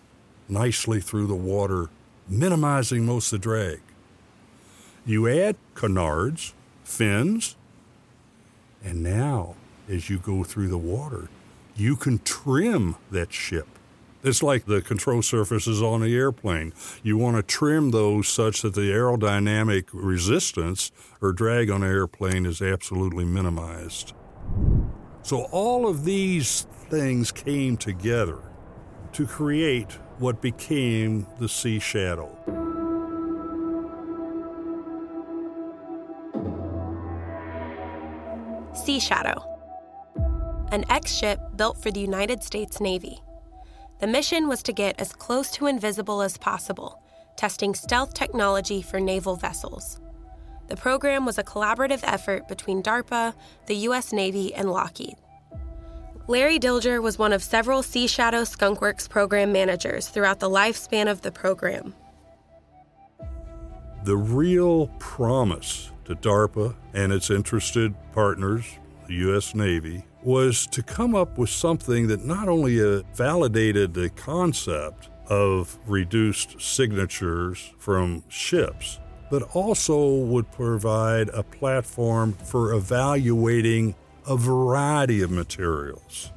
nicely 0.48 1.00
through 1.00 1.28
the 1.28 1.36
water, 1.36 1.90
minimizing 2.28 3.06
most 3.06 3.32
of 3.32 3.40
the 3.40 3.44
drag. 3.44 3.82
You 5.06 5.28
add 5.28 5.54
canards, 5.76 6.54
fins, 6.82 7.54
and 8.82 9.00
now, 9.00 9.54
as 9.88 10.10
you 10.10 10.18
go 10.18 10.42
through 10.42 10.68
the 10.68 10.76
water, 10.76 11.28
you 11.76 11.94
can 11.94 12.18
trim 12.18 12.96
that 13.12 13.32
ship. 13.32 13.77
It's 14.24 14.42
like 14.42 14.66
the 14.66 14.82
control 14.82 15.22
surfaces 15.22 15.80
on 15.80 16.00
the 16.00 16.14
airplane. 16.16 16.72
You 17.04 17.16
want 17.16 17.36
to 17.36 17.42
trim 17.42 17.92
those 17.92 18.26
such 18.28 18.62
that 18.62 18.74
the 18.74 18.90
aerodynamic 18.90 19.88
resistance 19.92 20.90
or 21.20 21.32
drag 21.32 21.70
on 21.70 21.82
the 21.82 21.86
airplane 21.86 22.44
is 22.44 22.60
absolutely 22.60 23.24
minimized. 23.24 24.14
So, 25.22 25.42
all 25.52 25.86
of 25.86 26.04
these 26.04 26.62
things 26.88 27.30
came 27.30 27.76
together 27.76 28.38
to 29.12 29.26
create 29.26 29.92
what 30.18 30.42
became 30.42 31.26
the 31.38 31.48
Sea 31.48 31.78
Shadow. 31.78 32.34
Sea 38.74 38.98
Shadow, 38.98 39.44
an 40.72 40.84
X 40.90 41.14
ship 41.14 41.38
built 41.56 41.80
for 41.80 41.90
the 41.90 42.00
United 42.00 42.42
States 42.42 42.80
Navy. 42.80 43.20
The 44.00 44.06
mission 44.06 44.46
was 44.46 44.62
to 44.62 44.72
get 44.72 45.00
as 45.00 45.12
close 45.12 45.50
to 45.52 45.66
invisible 45.66 46.22
as 46.22 46.38
possible, 46.38 47.02
testing 47.36 47.74
stealth 47.74 48.14
technology 48.14 48.80
for 48.80 49.00
naval 49.00 49.34
vessels. 49.34 50.00
The 50.68 50.76
program 50.76 51.26
was 51.26 51.38
a 51.38 51.42
collaborative 51.42 52.00
effort 52.04 52.46
between 52.46 52.82
DARPA, 52.82 53.34
the 53.66 53.74
U.S. 53.74 54.12
Navy, 54.12 54.54
and 54.54 54.70
Lockheed. 54.70 55.16
Larry 56.28 56.60
Dilger 56.60 57.02
was 57.02 57.18
one 57.18 57.32
of 57.32 57.42
several 57.42 57.82
Sea 57.82 58.06
Shadow 58.06 58.42
Skunkworks 58.42 59.08
program 59.08 59.50
managers 59.50 60.08
throughout 60.08 60.38
the 60.38 60.50
lifespan 60.50 61.10
of 61.10 61.22
the 61.22 61.32
program. 61.32 61.94
The 64.04 64.16
real 64.16 64.88
promise 64.98 65.90
to 66.04 66.14
DARPA 66.14 66.76
and 66.92 67.12
its 67.12 67.30
interested 67.30 67.94
partners, 68.12 68.64
the 69.08 69.14
U.S. 69.14 69.54
Navy, 69.54 70.04
was 70.22 70.66
to 70.68 70.82
come 70.82 71.14
up 71.14 71.38
with 71.38 71.50
something 71.50 72.06
that 72.08 72.24
not 72.24 72.48
only 72.48 72.80
uh, 72.80 73.02
validated 73.14 73.94
the 73.94 74.10
concept 74.10 75.08
of 75.28 75.78
reduced 75.86 76.60
signatures 76.60 77.72
from 77.78 78.22
ships, 78.28 78.98
but 79.30 79.42
also 79.54 80.08
would 80.08 80.50
provide 80.52 81.28
a 81.30 81.42
platform 81.42 82.32
for 82.32 82.72
evaluating 82.72 83.94
a 84.26 84.36
variety 84.36 85.22
of 85.22 85.30
materials. 85.30 86.32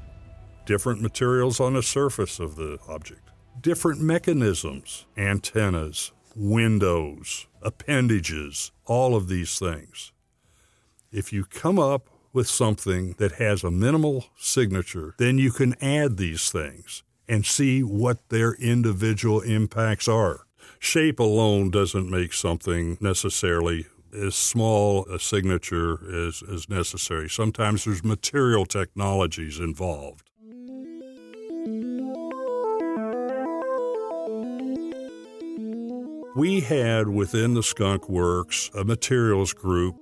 Different 0.65 1.01
materials 1.01 1.59
on 1.59 1.73
the 1.73 1.83
surface 1.83 2.39
of 2.39 2.55
the 2.55 2.77
object, 2.87 3.29
different 3.59 4.01
mechanisms, 4.01 5.05
antennas, 5.17 6.11
windows, 6.35 7.47
appendages, 7.61 8.71
all 8.85 9.15
of 9.15 9.27
these 9.27 9.59
things. 9.59 10.11
If 11.11 11.33
you 11.33 11.43
come 11.45 11.77
up 11.77 12.09
with 12.33 12.47
something 12.47 13.13
that 13.17 13.33
has 13.33 13.63
a 13.63 13.71
minimal 13.71 14.25
signature, 14.37 15.15
then 15.17 15.37
you 15.37 15.51
can 15.51 15.75
add 15.83 16.17
these 16.17 16.51
things 16.51 17.03
and 17.27 17.45
see 17.45 17.81
what 17.81 18.29
their 18.29 18.53
individual 18.53 19.41
impacts 19.41 20.07
are. 20.07 20.45
Shape 20.79 21.19
alone 21.19 21.71
doesn't 21.71 22.09
make 22.09 22.33
something 22.33 22.97
necessarily 22.99 23.85
as 24.13 24.35
small 24.35 25.05
a 25.05 25.19
signature 25.19 26.27
as, 26.27 26.43
as 26.51 26.69
necessary. 26.69 27.29
Sometimes 27.29 27.85
there's 27.85 28.03
material 28.03 28.65
technologies 28.65 29.59
involved. 29.59 30.29
We 36.35 36.61
had 36.61 37.09
within 37.09 37.55
the 37.55 37.63
Skunk 37.63 38.07
Works 38.09 38.71
a 38.73 38.85
materials 38.85 39.53
group. 39.53 39.95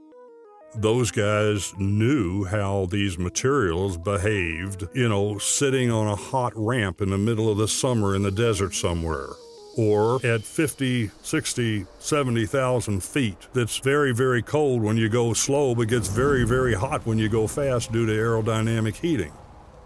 Those 0.76 1.10
guys 1.10 1.74
knew 1.78 2.46
how 2.46 2.86
these 2.86 3.18
materials 3.18 3.98
behaved, 3.98 4.88
you 4.94 5.10
know, 5.10 5.40
sitting 5.40 5.92
on 5.92 6.08
a 6.08 6.16
hot 6.16 6.54
ramp 6.56 7.02
in 7.02 7.10
the 7.10 7.18
middle 7.18 7.52
of 7.52 7.58
the 7.58 7.68
summer 7.68 8.16
in 8.16 8.22
the 8.22 8.32
desert 8.32 8.76
somewhere 8.76 9.30
or 9.78 10.24
at 10.26 10.44
50, 10.44 11.10
60, 11.22 11.86
70,000 12.00 13.04
feet. 13.04 13.48
That's 13.54 13.78
very, 13.78 14.14
very 14.14 14.42
cold 14.42 14.84
when 14.84 14.98
you 14.98 15.10
go 15.10 15.34
slow, 15.34 15.74
but 15.74 15.88
gets 15.88 16.08
very, 16.08 16.46
very 16.46 16.74
hot 16.74 17.06
when 17.06 17.18
you 17.18 17.30
go 17.30 17.48
fast 17.48 17.92
due 17.92 18.06
to 18.06 18.12
aerodynamic 18.12 18.96
heating. 18.96 19.32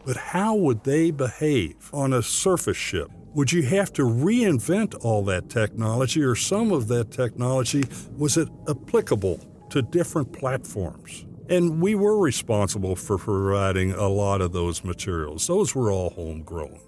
But 0.05 0.17
how 0.17 0.55
would 0.55 0.83
they 0.83 1.11
behave 1.11 1.89
on 1.93 2.13
a 2.13 2.23
surface 2.23 2.77
ship? 2.77 3.09
Would 3.35 3.51
you 3.51 3.63
have 3.63 3.93
to 3.93 4.03
reinvent 4.03 4.95
all 5.03 5.23
that 5.25 5.49
technology, 5.49 6.23
or 6.23 6.35
some 6.35 6.71
of 6.71 6.87
that 6.89 7.11
technology 7.11 7.83
was 8.17 8.35
it 8.37 8.49
applicable 8.67 9.39
to 9.73 9.81
different 9.81 10.31
platforms? 10.31 11.25
And 11.49 11.81
we 11.81 11.95
were 11.95 12.19
responsible 12.19 12.95
for 12.95 13.17
providing 13.17 13.91
a 13.91 14.07
lot 14.07 14.39
of 14.39 14.53
those 14.53 14.83
materials. 14.83 15.47
Those 15.47 15.75
were 15.75 15.91
all 15.91 16.11
homegrown. 16.11 16.79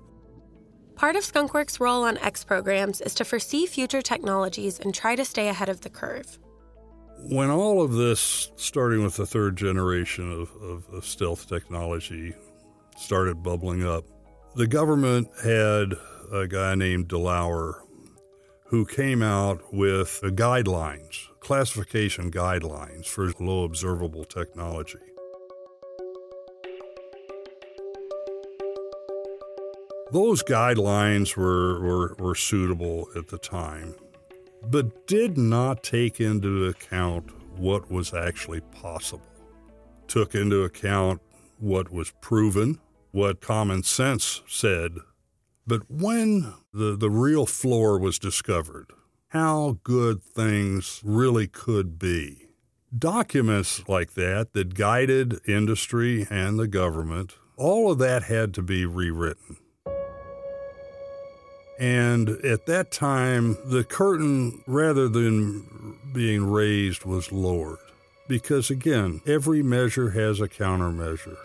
Part 0.95 1.15
of 1.17 1.23
Skunkworks' 1.23 1.79
role 1.79 2.03
on 2.03 2.17
X 2.19 2.43
programs 2.45 3.01
is 3.01 3.13
to 3.15 3.25
foresee 3.25 3.65
future 3.65 4.01
technologies 4.01 4.79
and 4.79 4.93
try 4.93 5.15
to 5.15 5.25
stay 5.25 5.49
ahead 5.49 5.67
of 5.67 5.81
the 5.81 5.89
curve. 5.89 6.39
When 7.17 7.49
all 7.49 7.81
of 7.81 7.93
this, 7.93 8.51
starting 8.55 9.03
with 9.03 9.17
the 9.17 9.25
third 9.25 9.57
generation 9.57 10.31
of, 10.31 10.51
of, 10.61 10.87
of 10.93 11.05
stealth 11.05 11.49
technology, 11.49 12.33
started 12.97 13.41
bubbling 13.43 13.85
up, 13.85 14.05
the 14.55 14.67
government 14.67 15.27
had 15.43 15.95
a 16.31 16.47
guy 16.47 16.75
named 16.75 17.09
DeLauer 17.09 17.84
who 18.69 18.83
came 18.85 19.21
out 19.21 19.73
with 19.73 20.21
guidelines, 20.23 21.27
classification 21.39 22.31
guidelines 22.31 23.05
for 23.05 23.31
low 23.39 23.63
observable 23.63 24.23
technology. 24.23 24.97
Those 30.11 30.41
guidelines 30.43 31.35
were, 31.35 31.79
were, 31.79 32.15
were 32.17 32.35
suitable 32.35 33.07
at 33.15 33.27
the 33.27 33.37
time, 33.37 33.95
but 34.63 35.05
did 35.05 35.37
not 35.37 35.83
take 35.83 36.19
into 36.19 36.65
account 36.65 37.29
what 37.57 37.91
was 37.91 38.13
actually 38.13 38.61
possible. 38.61 39.25
Took 40.07 40.33
into 40.33 40.63
account 40.63 41.21
what 41.59 41.91
was 41.91 42.11
proven, 42.21 42.79
what 43.11 43.41
common 43.41 43.83
sense 43.83 44.41
said. 44.47 44.97
But 45.67 45.89
when 45.89 46.53
the, 46.73 46.95
the 46.95 47.09
real 47.09 47.45
floor 47.45 47.97
was 47.99 48.19
discovered, 48.19 48.91
how 49.29 49.79
good 49.83 50.23
things 50.23 51.01
really 51.03 51.47
could 51.47 51.97
be, 51.97 52.49
documents 52.97 53.87
like 53.87 54.13
that 54.13 54.53
that 54.53 54.75
guided 54.75 55.39
industry 55.47 56.27
and 56.29 56.59
the 56.59 56.67
government, 56.67 57.35
all 57.57 57.91
of 57.91 57.97
that 57.99 58.23
had 58.23 58.53
to 58.53 58.61
be 58.61 58.85
rewritten. 58.85 59.57
And 61.79 62.29
at 62.29 62.67
that 62.67 62.91
time, 62.91 63.57
the 63.65 63.83
curtain, 63.83 64.63
rather 64.65 65.09
than 65.09 65.97
being 66.13 66.49
raised, 66.49 67.03
was 67.03 67.31
lowered. 67.31 67.79
Because 68.27 68.69
again, 68.69 69.21
every 69.27 69.61
measure 69.61 70.11
has 70.11 70.39
a 70.39 70.47
countermeasure. 70.47 71.37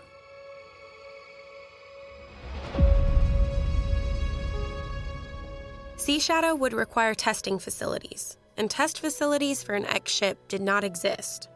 Sea 6.01 6.17
Shadow 6.17 6.55
would 6.55 6.73
require 6.73 7.13
testing 7.13 7.59
facilities, 7.59 8.35
and 8.57 8.71
test 8.71 8.99
facilities 8.99 9.61
for 9.61 9.75
an 9.75 9.85
X 9.85 10.11
ship 10.11 10.39
did 10.47 10.59
not 10.59 10.83
exist 10.83 11.47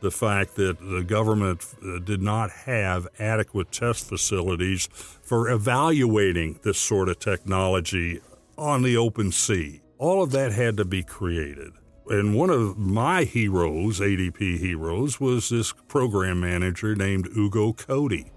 the 0.00 0.10
fact 0.10 0.56
that 0.56 0.80
the 0.80 1.04
government 1.04 1.64
uh, 1.84 1.98
did 1.98 2.22
not 2.22 2.50
have 2.50 3.06
adequate 3.18 3.70
test 3.70 4.08
facilities 4.08 4.88
for 4.90 5.50
evaluating 5.50 6.58
this 6.64 6.78
sort 6.78 7.10
of 7.10 7.18
technology 7.18 8.20
on 8.56 8.82
the 8.82 8.96
open 8.96 9.30
sea. 9.30 9.82
All 9.98 10.22
of 10.22 10.32
that 10.32 10.52
had 10.52 10.78
to 10.78 10.86
be 10.86 11.02
created. 11.02 11.72
And 12.08 12.34
one 12.34 12.50
of 12.50 12.78
my 12.78 13.24
heroes, 13.24 14.00
ADP 14.00 14.58
heroes, 14.58 15.20
was 15.20 15.50
this 15.50 15.72
program 15.88 16.40
manager 16.40 16.96
named 16.96 17.28
Ugo 17.36 17.74
Coty. 17.74 18.30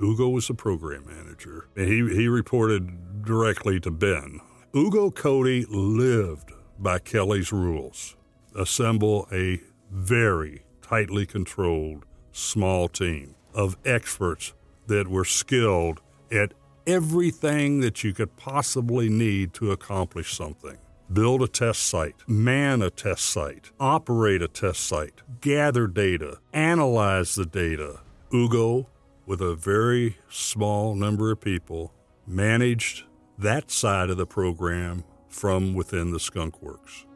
Ugo 0.00 0.28
was 0.28 0.46
the 0.48 0.54
program 0.54 1.06
manager. 1.06 1.68
And 1.76 1.88
he, 1.88 2.14
he 2.14 2.28
reported 2.28 3.07
directly 3.22 3.80
to 3.80 3.90
Ben. 3.90 4.40
Ugo 4.74 5.10
Coty 5.10 5.66
lived 5.68 6.52
by 6.78 6.98
Kelly's 6.98 7.52
rules 7.52 8.16
assemble 8.54 9.28
a 9.32 9.60
very 9.90 10.62
tightly 10.82 11.26
controlled, 11.26 12.04
small 12.32 12.88
team 12.88 13.34
of 13.54 13.76
experts 13.84 14.52
that 14.86 15.08
were 15.08 15.24
skilled 15.24 16.00
at 16.30 16.52
everything 16.86 17.80
that 17.80 18.02
you 18.02 18.12
could 18.12 18.36
possibly 18.36 19.08
need 19.08 19.52
to 19.54 19.70
accomplish 19.70 20.34
something. 20.34 20.78
Build 21.12 21.42
a 21.42 21.48
test 21.48 21.82
site, 21.84 22.16
man 22.26 22.82
a 22.82 22.90
test 22.90 23.24
site, 23.24 23.70
operate 23.80 24.42
a 24.42 24.48
test 24.48 24.80
site, 24.80 25.22
gather 25.40 25.86
data, 25.86 26.38
analyze 26.52 27.34
the 27.34 27.46
data. 27.46 28.00
Ugo, 28.32 28.88
with 29.24 29.40
a 29.40 29.54
very 29.54 30.18
small 30.28 30.94
number 30.94 31.30
of 31.30 31.40
people, 31.40 31.92
managed 32.28 33.04
that 33.38 33.70
side 33.70 34.10
of 34.10 34.16
the 34.16 34.26
program 34.26 35.02
from 35.28 35.74
within 35.74 36.12
the 36.12 36.20
Skunk 36.20 36.60
Works. 36.60 37.06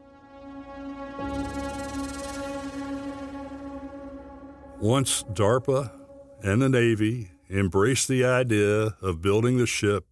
Once 4.79 5.23
DARPA 5.31 5.91
and 6.41 6.61
the 6.61 6.69
Navy 6.69 7.29
embraced 7.49 8.07
the 8.07 8.25
idea 8.25 8.95
of 9.01 9.21
building 9.21 9.57
the 9.57 9.67
ship, 9.67 10.05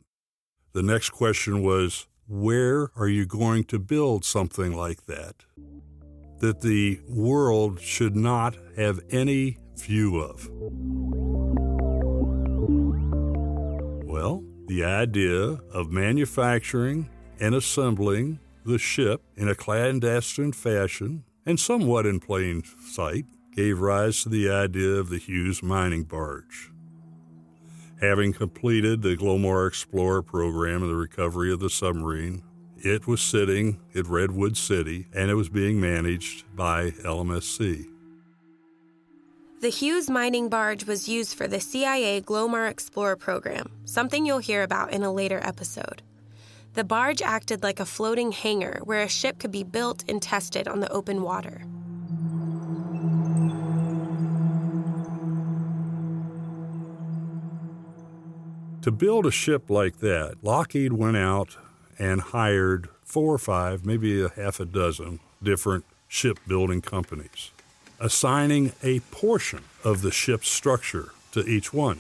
the 0.73 0.83
next 0.83 1.09
question 1.09 1.61
was 1.61 2.07
where 2.27 2.91
are 2.95 3.07
you 3.07 3.25
going 3.25 3.63
to 3.65 3.79
build 3.79 4.23
something 4.23 4.73
like 4.73 5.05
that? 5.07 5.35
That 6.39 6.61
the 6.61 7.01
world 7.09 7.81
should 7.81 8.15
not 8.15 8.55
have 8.77 9.01
any 9.09 9.57
view 9.77 10.17
of. 10.19 10.49
Well, 14.07 14.43
the 14.71 14.85
idea 14.85 15.59
of 15.73 15.91
manufacturing 15.91 17.09
and 17.41 17.53
assembling 17.53 18.39
the 18.63 18.77
ship 18.77 19.21
in 19.35 19.49
a 19.49 19.53
clandestine 19.53 20.53
fashion 20.53 21.25
and 21.45 21.59
somewhat 21.59 22.05
in 22.05 22.21
plain 22.21 22.63
sight 22.87 23.25
gave 23.53 23.81
rise 23.81 24.23
to 24.23 24.29
the 24.29 24.49
idea 24.49 24.91
of 24.91 25.09
the 25.09 25.17
Hughes 25.17 25.61
mining 25.61 26.03
barge. 26.03 26.71
Having 27.99 28.31
completed 28.31 29.01
the 29.01 29.17
Glomar 29.17 29.67
Explorer 29.67 30.21
program 30.21 30.83
and 30.83 30.89
the 30.89 30.95
recovery 30.95 31.51
of 31.51 31.59
the 31.59 31.69
submarine, 31.69 32.41
it 32.77 33.05
was 33.05 33.19
sitting 33.19 33.77
at 33.93 34.07
Redwood 34.07 34.55
City 34.55 35.05
and 35.13 35.29
it 35.29 35.35
was 35.35 35.49
being 35.49 35.81
managed 35.81 36.45
by 36.55 36.91
LMSC. 36.91 37.87
The 39.61 39.69
Hughes 39.69 40.09
mining 40.09 40.49
barge 40.49 40.87
was 40.87 41.07
used 41.07 41.37
for 41.37 41.47
the 41.47 41.59
CIA 41.59 42.19
Glomar 42.19 42.67
Explorer 42.67 43.15
program, 43.15 43.69
something 43.85 44.25
you'll 44.25 44.39
hear 44.39 44.63
about 44.63 44.91
in 44.91 45.03
a 45.03 45.13
later 45.13 45.39
episode. 45.43 46.01
The 46.73 46.83
barge 46.83 47.21
acted 47.21 47.61
like 47.61 47.79
a 47.79 47.85
floating 47.85 48.31
hangar 48.31 48.79
where 48.83 49.03
a 49.03 49.07
ship 49.07 49.37
could 49.37 49.51
be 49.51 49.63
built 49.63 50.03
and 50.09 50.19
tested 50.19 50.67
on 50.67 50.79
the 50.79 50.91
open 50.91 51.21
water. 51.21 51.61
To 58.81 58.91
build 58.91 59.27
a 59.27 59.31
ship 59.31 59.69
like 59.69 59.99
that, 59.99 60.37
Lockheed 60.41 60.93
went 60.93 61.17
out 61.17 61.55
and 61.99 62.19
hired 62.19 62.89
four 63.03 63.31
or 63.31 63.37
five, 63.37 63.85
maybe 63.85 64.23
a 64.23 64.29
half 64.29 64.59
a 64.59 64.65
dozen 64.65 65.19
different 65.43 65.85
shipbuilding 66.07 66.81
companies, 66.81 67.51
assigning 68.01 68.73
a 68.83 68.99
portion 69.11 69.63
of 69.83 70.01
the 70.01 70.11
ship's 70.11 70.49
structure 70.49 71.13
to 71.31 71.45
each 71.45 71.71
one. 71.73 71.99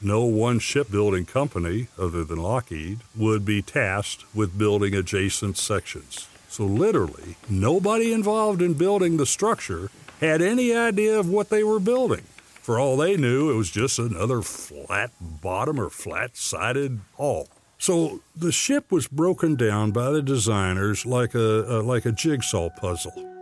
No 0.00 0.24
one 0.24 0.58
shipbuilding 0.58 1.26
company, 1.26 1.88
other 1.98 2.24
than 2.24 2.38
Lockheed, 2.38 3.00
would 3.14 3.44
be 3.44 3.60
tasked 3.60 4.24
with 4.34 4.56
building 4.56 4.94
adjacent 4.94 5.58
sections. 5.58 6.28
So, 6.48 6.64
literally, 6.64 7.36
nobody 7.50 8.12
involved 8.12 8.62
in 8.62 8.74
building 8.74 9.16
the 9.16 9.26
structure 9.26 9.90
had 10.20 10.40
any 10.40 10.74
idea 10.74 11.18
of 11.18 11.28
what 11.28 11.50
they 11.50 11.62
were 11.62 11.80
building. 11.80 12.22
For 12.62 12.78
all 12.78 12.96
they 12.96 13.16
knew, 13.16 13.50
it 13.50 13.56
was 13.56 13.70
just 13.70 13.98
another 13.98 14.42
flat 14.42 15.10
bottom 15.20 15.78
or 15.78 15.90
flat 15.90 16.36
sided 16.36 17.00
hull. 17.16 17.48
So 17.78 18.20
the 18.34 18.52
ship 18.52 18.90
was 18.90 19.06
broken 19.06 19.54
down 19.54 19.92
by 19.92 20.10
the 20.10 20.22
designers 20.22 21.04
like 21.04 21.34
a, 21.34 21.78
a 21.78 21.78
like 21.82 22.06
a 22.06 22.12
jigsaw 22.12 22.70
puzzle. 22.70 23.35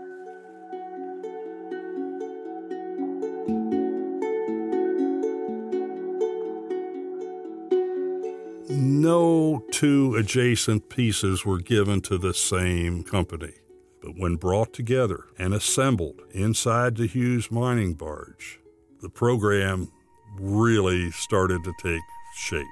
No 8.70 9.62
two 9.72 10.14
adjacent 10.14 10.88
pieces 10.88 11.44
were 11.44 11.58
given 11.58 12.00
to 12.02 12.16
the 12.16 12.32
same 12.32 13.02
company, 13.02 13.52
but 14.00 14.12
when 14.16 14.36
brought 14.36 14.72
together 14.72 15.24
and 15.38 15.52
assembled 15.52 16.22
inside 16.30 16.96
the 16.96 17.06
Hughes 17.06 17.50
mining 17.50 17.92
barge, 17.92 18.60
the 19.02 19.10
program 19.10 19.92
really 20.38 21.10
started 21.10 21.62
to 21.64 21.72
take 21.82 22.00
shape. 22.36 22.66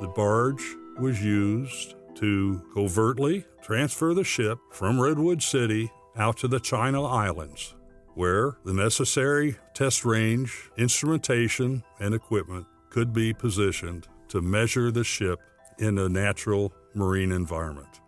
The 0.00 0.08
barge 0.14 0.64
was 0.98 1.22
used 1.24 1.94
to 2.16 2.62
covertly 2.72 3.44
transfer 3.62 4.14
the 4.14 4.24
ship 4.24 4.58
from 4.70 5.00
Redwood 5.00 5.42
City 5.42 5.90
out 6.16 6.36
to 6.38 6.48
the 6.48 6.60
Channel 6.60 7.06
Islands, 7.06 7.74
where 8.16 8.56
the 8.64 8.72
necessary 8.72 9.56
test 9.74 10.04
range, 10.04 10.70
instrumentation, 10.76 11.84
and 12.00 12.14
equipment 12.14 12.66
could 12.90 13.12
be 13.12 13.32
positioned 13.32 14.08
to 14.28 14.40
measure 14.40 14.90
the 14.90 15.04
ship 15.04 15.38
in 15.78 15.98
a 15.98 16.08
natural 16.08 16.72
marine 16.94 17.30
environment. 17.30 18.00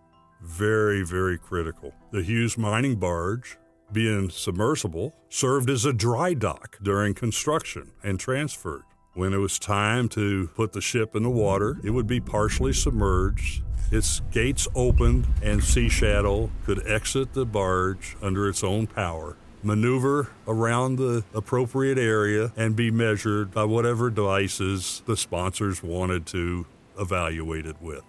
Very, 0.43 1.05
very 1.05 1.37
critical. 1.37 1.93
The 2.11 2.23
Hughes 2.23 2.57
mining 2.57 2.97
barge, 2.97 3.59
being 3.93 4.31
submersible, 4.31 5.15
served 5.29 5.69
as 5.69 5.85
a 5.85 5.93
dry 5.93 6.33
dock 6.33 6.79
during 6.83 7.13
construction 7.13 7.93
and 8.03 8.19
transferred. 8.19 8.85
When 9.13 9.35
it 9.35 9.39
was 9.39 9.59
time 9.59 10.09
to 10.11 10.49
put 10.55 10.73
the 10.73 10.81
ship 10.81 11.17
in 11.17 11.23
the 11.23 11.31
water, 11.31 11.79
it 11.85 11.91
would 11.91 12.07
be 12.07 12.21
partially 12.21 12.73
submerged. 12.73 13.63
Its 13.91 14.21
gates 14.31 14.69
opened, 14.75 15.27
and 15.43 15.63
Sea 15.63 15.89
Shadow 15.89 16.51
could 16.65 16.87
exit 16.87 17.35
the 17.35 17.45
barge 17.45 18.17
under 18.23 18.49
its 18.49 18.63
own 18.63 18.87
power, 18.87 19.37
maneuver 19.63 20.31
around 20.47 20.97
the 20.97 21.25
appropriate 21.35 21.99
area, 21.99 22.53
and 22.57 22.77
be 22.77 22.91
measured 22.91 23.53
by 23.53 23.65
whatever 23.65 24.11
devices 24.11 25.03
the 25.07 25.17
sponsors 25.17 25.83
wanted 25.83 26.27
to 26.27 26.67
evaluate 26.99 27.67
it 27.67 27.77
with. 27.81 28.03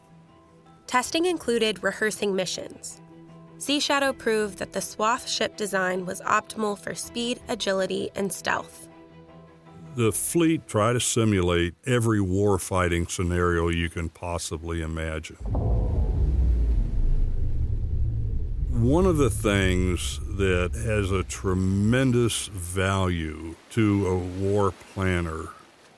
Testing 0.87 1.25
included 1.25 1.83
rehearsing 1.83 2.35
missions. 2.35 3.01
Sea 3.57 3.79
Shadow 3.79 4.13
proved 4.13 4.57
that 4.59 4.73
the 4.73 4.81
swath 4.81 5.27
ship 5.27 5.57
design 5.57 6.05
was 6.05 6.21
optimal 6.21 6.79
for 6.79 6.95
speed, 6.95 7.41
agility, 7.49 8.09
and 8.15 8.31
stealth. 8.31 8.87
The 9.95 10.11
fleet 10.11 10.67
tried 10.67 10.93
to 10.93 10.99
simulate 10.99 11.75
every 11.85 12.21
war-fighting 12.21 13.07
scenario 13.07 13.67
you 13.67 13.89
can 13.89 14.07
possibly 14.09 14.81
imagine. 14.81 15.37
One 18.79 19.05
of 19.05 19.17
the 19.17 19.29
things 19.29 20.21
that 20.37 20.71
has 20.73 21.11
a 21.11 21.23
tremendous 21.23 22.47
value 22.47 23.55
to 23.71 24.07
a 24.07 24.15
war 24.15 24.71
planner 24.93 25.49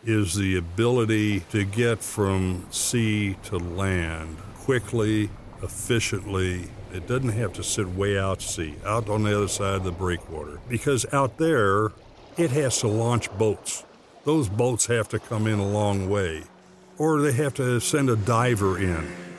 is 0.04 0.34
the 0.34 0.58
ability 0.58 1.42
to 1.52 1.64
get 1.64 2.00
from 2.00 2.66
sea 2.72 3.38
to 3.44 3.58
land 3.58 4.38
quickly, 4.56 5.30
efficiently. 5.62 6.72
It 6.92 7.06
doesn't 7.06 7.30
have 7.30 7.54
to 7.54 7.64
sit 7.64 7.88
way 7.88 8.18
out 8.18 8.40
to 8.40 8.48
sea, 8.48 8.74
out 8.84 9.10
on 9.10 9.22
the 9.22 9.38
other 9.38 9.48
side 9.48 9.76
of 9.76 9.84
the 9.84 9.92
breakwater. 9.92 10.60
Because 10.68 11.06
out 11.14 11.38
there, 11.38 11.92
it 12.36 12.50
has 12.50 12.80
to 12.80 12.88
launch 12.88 13.32
boats. 13.38 13.86
Those 14.24 14.50
boats 14.50 14.88
have 14.88 15.08
to 15.10 15.20
come 15.20 15.46
in 15.46 15.60
a 15.60 15.68
long 15.68 16.10
way, 16.10 16.46
or 16.98 17.22
they 17.22 17.34
have 17.34 17.54
to 17.56 17.80
send 17.80 18.10
a 18.10 18.16
diver 18.16 18.80
in. 18.80 19.31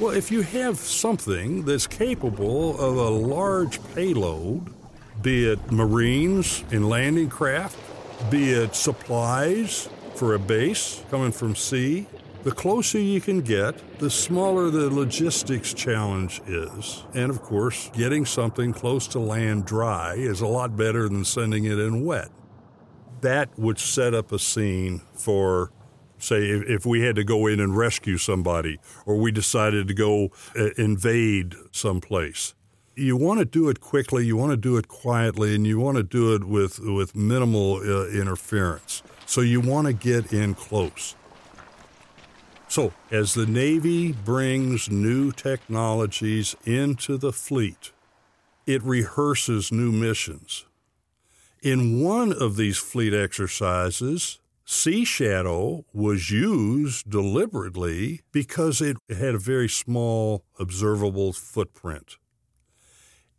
Well, 0.00 0.12
if 0.12 0.30
you 0.30 0.40
have 0.40 0.78
something 0.78 1.66
that's 1.66 1.86
capable 1.86 2.80
of 2.80 2.96
a 2.96 3.10
large 3.10 3.78
payload, 3.94 4.72
be 5.20 5.46
it 5.46 5.70
Marines 5.70 6.64
in 6.70 6.88
landing 6.88 7.28
craft, 7.28 7.76
be 8.30 8.50
it 8.50 8.74
supplies 8.74 9.90
for 10.14 10.32
a 10.32 10.38
base 10.38 11.04
coming 11.10 11.32
from 11.32 11.54
sea, 11.54 12.06
the 12.44 12.50
closer 12.50 12.98
you 12.98 13.20
can 13.20 13.42
get, 13.42 13.98
the 13.98 14.08
smaller 14.08 14.70
the 14.70 14.88
logistics 14.88 15.74
challenge 15.74 16.40
is. 16.46 17.04
And 17.12 17.28
of 17.28 17.42
course, 17.42 17.90
getting 17.92 18.24
something 18.24 18.72
close 18.72 19.06
to 19.08 19.18
land 19.18 19.66
dry 19.66 20.14
is 20.14 20.40
a 20.40 20.46
lot 20.46 20.78
better 20.78 21.10
than 21.10 21.26
sending 21.26 21.64
it 21.66 21.78
in 21.78 22.06
wet. 22.06 22.30
That 23.20 23.50
would 23.58 23.78
set 23.78 24.14
up 24.14 24.32
a 24.32 24.38
scene 24.38 25.02
for, 25.12 25.72
say, 26.22 26.48
if 26.48 26.86
we 26.86 27.02
had 27.02 27.16
to 27.16 27.24
go 27.24 27.46
in 27.46 27.60
and 27.60 27.76
rescue 27.76 28.18
somebody 28.18 28.78
or 29.06 29.16
we 29.16 29.30
decided 29.32 29.88
to 29.88 29.94
go 29.94 30.30
uh, 30.56 30.70
invade 30.76 31.54
someplace. 31.72 32.54
You 32.96 33.16
want 33.16 33.38
to 33.38 33.44
do 33.44 33.68
it 33.68 33.80
quickly, 33.80 34.26
you 34.26 34.36
want 34.36 34.50
to 34.50 34.56
do 34.56 34.76
it 34.76 34.88
quietly, 34.88 35.54
and 35.54 35.66
you 35.66 35.78
want 35.78 35.96
to 35.96 36.02
do 36.02 36.34
it 36.34 36.44
with, 36.44 36.78
with 36.80 37.16
minimal 37.16 37.76
uh, 37.76 38.08
interference. 38.08 39.02
So 39.26 39.40
you 39.40 39.60
want 39.60 39.86
to 39.86 39.92
get 39.92 40.32
in 40.32 40.54
close. 40.54 41.14
So, 42.70 42.92
as 43.10 43.34
the 43.34 43.46
Navy 43.46 44.12
brings 44.12 44.88
new 44.88 45.32
technologies 45.32 46.54
into 46.64 47.16
the 47.16 47.32
fleet, 47.32 47.90
it 48.64 48.80
rehearses 48.84 49.72
new 49.72 49.90
missions. 49.90 50.66
In 51.62 52.00
one 52.00 52.32
of 52.32 52.56
these 52.56 52.78
fleet 52.78 53.12
exercises, 53.12 54.38
Sea 54.72 55.04
Shadow 55.04 55.84
was 55.92 56.30
used 56.30 57.10
deliberately 57.10 58.20
because 58.30 58.80
it 58.80 58.98
had 59.10 59.34
a 59.34 59.38
very 59.38 59.68
small 59.68 60.44
observable 60.60 61.32
footprint. 61.32 62.18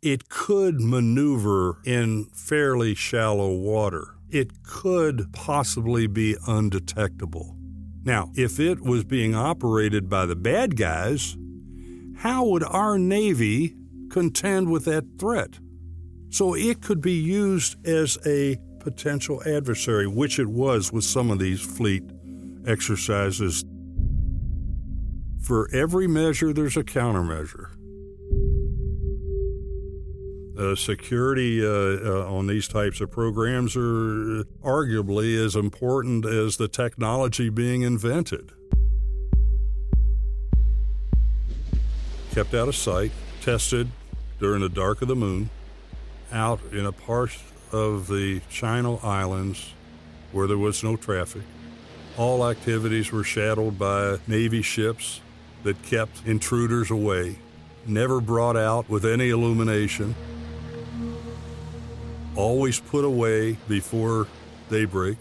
It 0.02 0.28
could 0.28 0.78
maneuver 0.78 1.80
in 1.86 2.26
fairly 2.34 2.94
shallow 2.94 3.50
water. 3.50 4.16
It 4.28 4.62
could 4.62 5.32
possibly 5.32 6.06
be 6.06 6.36
undetectable. 6.46 7.56
Now, 8.04 8.30
if 8.34 8.60
it 8.60 8.82
was 8.82 9.02
being 9.02 9.34
operated 9.34 10.10
by 10.10 10.26
the 10.26 10.36
bad 10.36 10.76
guys, 10.76 11.34
how 12.18 12.44
would 12.44 12.62
our 12.62 12.98
Navy 12.98 13.74
contend 14.10 14.70
with 14.70 14.84
that 14.84 15.18
threat? 15.18 15.58
So 16.28 16.54
it 16.54 16.82
could 16.82 17.00
be 17.00 17.12
used 17.12 17.84
as 17.86 18.18
a 18.26 18.58
potential 18.82 19.42
adversary, 19.46 20.06
which 20.06 20.38
it 20.38 20.48
was 20.48 20.92
with 20.92 21.04
some 21.04 21.30
of 21.30 21.38
these 21.38 21.60
fleet 21.60 22.02
exercises. 22.66 23.64
For 25.42 25.68
every 25.72 26.06
measure, 26.06 26.52
there's 26.52 26.76
a 26.76 26.84
countermeasure. 26.84 27.70
Uh, 30.58 30.76
security 30.76 31.64
uh, 31.64 31.68
uh, 31.68 32.26
on 32.30 32.46
these 32.46 32.68
types 32.68 33.00
of 33.00 33.10
programs 33.10 33.74
are 33.74 34.44
arguably 34.62 35.42
as 35.42 35.56
important 35.56 36.26
as 36.26 36.58
the 36.58 36.68
technology 36.68 37.48
being 37.48 37.82
invented. 37.82 38.52
Kept 42.32 42.54
out 42.54 42.68
of 42.68 42.76
sight, 42.76 43.12
tested 43.40 43.88
during 44.38 44.60
the 44.60 44.68
dark 44.68 45.02
of 45.02 45.08
the 45.08 45.16
moon, 45.16 45.50
out 46.30 46.60
in 46.70 46.86
a 46.86 46.92
harsh, 46.92 47.38
of 47.72 48.06
the 48.06 48.40
Channel 48.50 49.00
Islands 49.02 49.72
where 50.32 50.46
there 50.46 50.58
was 50.58 50.82
no 50.82 50.96
traffic. 50.96 51.42
All 52.16 52.48
activities 52.48 53.10
were 53.10 53.24
shadowed 53.24 53.78
by 53.78 54.18
Navy 54.26 54.62
ships 54.62 55.20
that 55.62 55.82
kept 55.82 56.26
intruders 56.26 56.90
away, 56.90 57.38
never 57.86 58.20
brought 58.20 58.56
out 58.56 58.88
with 58.88 59.04
any 59.04 59.30
illumination, 59.30 60.14
always 62.34 62.80
put 62.80 63.04
away 63.04 63.56
before 63.68 64.26
daybreak, 64.70 65.18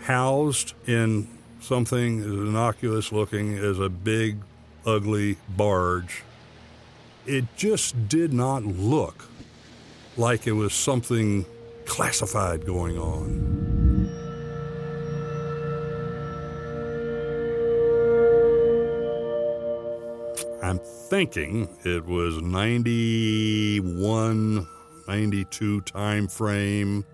housed 0.00 0.74
in 0.86 1.28
something 1.60 2.20
as 2.20 2.26
innocuous 2.26 3.12
looking 3.12 3.56
as 3.58 3.78
a 3.78 3.88
big, 3.88 4.38
ugly 4.86 5.36
barge. 5.48 6.22
It 7.26 7.44
just 7.56 8.08
did 8.08 8.32
not 8.32 8.64
look 8.64 9.26
like 10.16 10.46
it 10.46 10.52
was 10.52 10.72
something 10.72 11.44
classified 11.90 12.64
going 12.64 12.96
on. 12.96 14.08
I'm 20.62 20.78
thinking 20.78 21.68
it 21.84 22.06
was 22.06 22.40
91, 22.40 24.68
92 25.08 25.80
time 25.80 26.28
frame. 26.28 27.04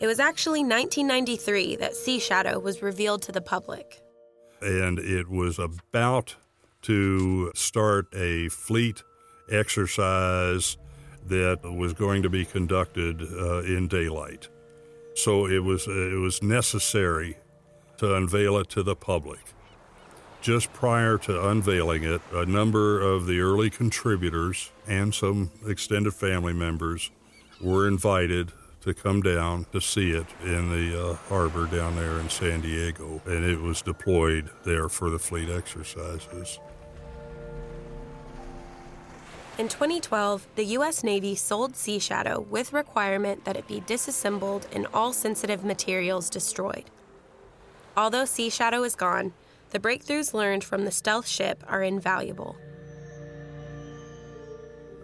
It 0.00 0.08
was 0.08 0.18
actually 0.18 0.64
1993 0.64 1.76
that 1.76 1.94
Sea 1.94 2.18
Shadow 2.18 2.58
was 2.58 2.82
revealed 2.82 3.22
to 3.22 3.30
the 3.30 3.40
public. 3.40 4.02
And 4.60 4.98
it 4.98 5.28
was 5.28 5.60
about 5.60 6.34
to 6.82 7.52
start 7.54 8.08
a 8.12 8.48
fleet 8.48 9.04
exercise 9.48 10.76
that 11.28 11.60
was 11.62 11.92
going 11.92 12.22
to 12.22 12.30
be 12.30 12.44
conducted 12.44 13.22
uh, 13.22 13.62
in 13.62 13.88
daylight. 13.88 14.48
So 15.14 15.46
it 15.46 15.64
was, 15.64 15.86
it 15.86 16.20
was 16.20 16.42
necessary 16.42 17.38
to 17.98 18.14
unveil 18.14 18.58
it 18.58 18.68
to 18.70 18.82
the 18.82 18.94
public. 18.96 19.40
Just 20.42 20.72
prior 20.72 21.18
to 21.18 21.48
unveiling 21.48 22.04
it, 22.04 22.20
a 22.32 22.46
number 22.46 23.00
of 23.00 23.26
the 23.26 23.40
early 23.40 23.70
contributors 23.70 24.70
and 24.86 25.14
some 25.14 25.50
extended 25.66 26.14
family 26.14 26.52
members 26.52 27.10
were 27.60 27.88
invited 27.88 28.52
to 28.82 28.94
come 28.94 29.20
down 29.20 29.66
to 29.72 29.80
see 29.80 30.10
it 30.10 30.26
in 30.44 30.70
the 30.70 31.10
uh, 31.10 31.14
harbor 31.28 31.66
down 31.66 31.96
there 31.96 32.20
in 32.20 32.28
San 32.30 32.60
Diego, 32.60 33.20
and 33.26 33.44
it 33.44 33.60
was 33.60 33.82
deployed 33.82 34.48
there 34.64 34.88
for 34.88 35.10
the 35.10 35.18
fleet 35.18 35.50
exercises. 35.50 36.60
In 39.58 39.68
2012, 39.68 40.46
the 40.54 40.64
U.S. 40.64 41.02
Navy 41.02 41.34
sold 41.34 41.76
Sea 41.76 41.98
Shadow 41.98 42.40
with 42.50 42.74
requirement 42.74 43.46
that 43.46 43.56
it 43.56 43.66
be 43.66 43.80
disassembled 43.80 44.66
and 44.70 44.86
all 44.92 45.14
sensitive 45.14 45.64
materials 45.64 46.28
destroyed. 46.28 46.84
Although 47.96 48.26
Sea 48.26 48.50
Shadow 48.50 48.82
is 48.82 48.94
gone, 48.94 49.32
the 49.70 49.78
breakthroughs 49.78 50.34
learned 50.34 50.62
from 50.62 50.84
the 50.84 50.90
stealth 50.90 51.26
ship 51.26 51.64
are 51.66 51.82
invaluable. 51.82 52.54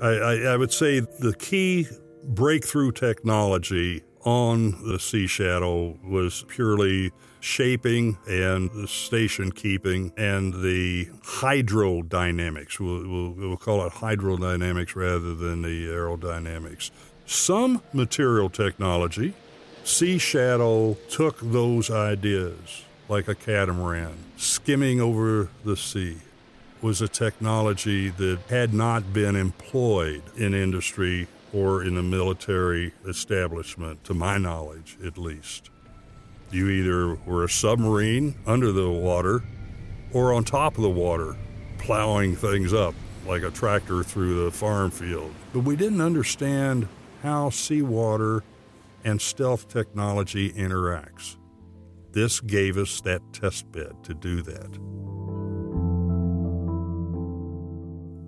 I, 0.03 0.09
I, 0.09 0.35
I 0.53 0.57
would 0.59 0.73
say 0.73 1.01
the 1.01 1.35
key 1.39 1.89
breakthrough 2.23 2.93
technology 2.93 4.03
on 4.25 4.83
the 4.87 4.99
Sea 4.99 5.27
Shadow 5.27 5.99
was 6.05 6.45
purely 6.49 7.13
shaping 7.41 8.19
and 8.29 8.89
station 8.89 9.51
keeping 9.51 10.13
and 10.17 10.55
the 10.63 11.07
hydrodynamics. 11.23 12.79
We'll, 12.79 13.09
we'll, 13.09 13.49
we'll, 13.49 13.57
call 13.57 13.85
it 13.85 13.95
hydrodynamics 13.95 14.95
rather 14.95 15.35
than 15.35 15.63
the 15.63 15.89
aerodynamics. 15.89 16.91
Some 17.27 17.83
material 17.93 18.49
technology, 18.49 19.35
Sea 19.85 20.19
Shadow 20.19 20.95
took 21.09 21.39
those 21.41 21.91
ideas 21.91 22.85
like 23.09 23.27
a 23.27 23.35
catamaran 23.35 24.17
skimming 24.37 25.01
over 25.01 25.49
the 25.65 25.77
sea 25.77 26.19
was 26.81 27.01
a 27.01 27.09
technology 27.09 28.09
that 28.09 28.39
had 28.49 28.75
not 28.75 29.13
been 29.13 29.37
employed 29.37 30.23
in 30.37 30.55
industry 30.55 31.29
or 31.53 31.83
in 31.83 31.97
a 31.97 32.03
military 32.03 32.93
establishment, 33.07 34.03
to 34.05 34.15
my 34.15 34.39
knowledge 34.39 34.97
at 35.05 35.19
least. 35.19 35.71
You 36.51 36.69
either 36.69 37.15
were 37.27 37.45
a 37.45 37.49
submarine 37.49 38.35
under 38.47 38.73
the 38.73 38.91
water 38.91 39.43
or 40.13 40.33
on 40.33 40.45
top 40.45 40.77
of 40.77 40.83
the 40.83 40.91
water, 40.91 41.37
plowing 41.79 42.37
things 42.37 42.75
up 42.75 42.95
like 43.27 43.43
a 43.43 43.51
tractor 43.51 44.03
through 44.03 44.45
the 44.45 44.51
farm 44.51 44.91
field. 44.91 45.33
But 45.53 45.61
we 45.61 45.77
didn't 45.77 46.01
understand 46.01 46.89
how 47.23 47.51
seawater 47.51 48.43
and 49.05 49.21
stealth 49.21 49.69
technology 49.69 50.53
interacts. 50.53 51.37
This 52.13 52.41
gave 52.41 52.77
us 52.77 53.01
that 53.03 53.23
test 53.33 53.71
bed 53.73 53.93
to 54.05 54.15
do 54.15 54.43
that. 54.43 54.73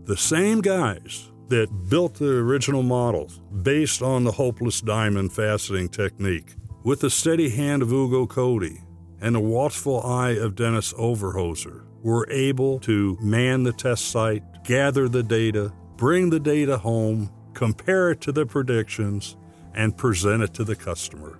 The 0.07 0.17
same 0.17 0.61
guys 0.61 1.31
that 1.49 1.89
built 1.89 2.15
the 2.15 2.39
original 2.39 2.83
models 2.83 3.41
based 3.63 4.03
on 4.03 4.25
the 4.25 4.33
hopeless 4.33 4.81
diamond 4.81 5.31
faceting 5.31 5.91
technique 5.91 6.55
with 6.85 7.01
the 7.01 7.11
steady 7.11 7.51
hand 7.51 7.83
of 7.83 7.93
Ugo 7.93 8.27
Coty 8.27 8.83
and 9.21 9.35
the 9.35 9.41
watchful 9.41 10.03
eye 10.03 10.33
of 10.33 10.55
Dennis 10.55 10.93
Overholser 10.95 11.85
were 12.03 12.29
able 12.31 12.79
to 12.81 13.17
man 13.23 13.63
the 13.63 13.73
test 13.73 14.11
site, 14.11 14.43
gather 14.65 15.09
the 15.09 15.23
data, 15.23 15.73
bring 15.97 16.29
the 16.29 16.41
data 16.41 16.77
home, 16.77 17.31
compare 17.55 18.11
it 18.11 18.21
to 18.21 18.33
the 18.33 18.45
predictions, 18.45 19.37
and 19.75 19.97
present 19.97 20.43
it 20.43 20.53
to 20.55 20.65
the 20.65 20.77
customer. 20.77 21.39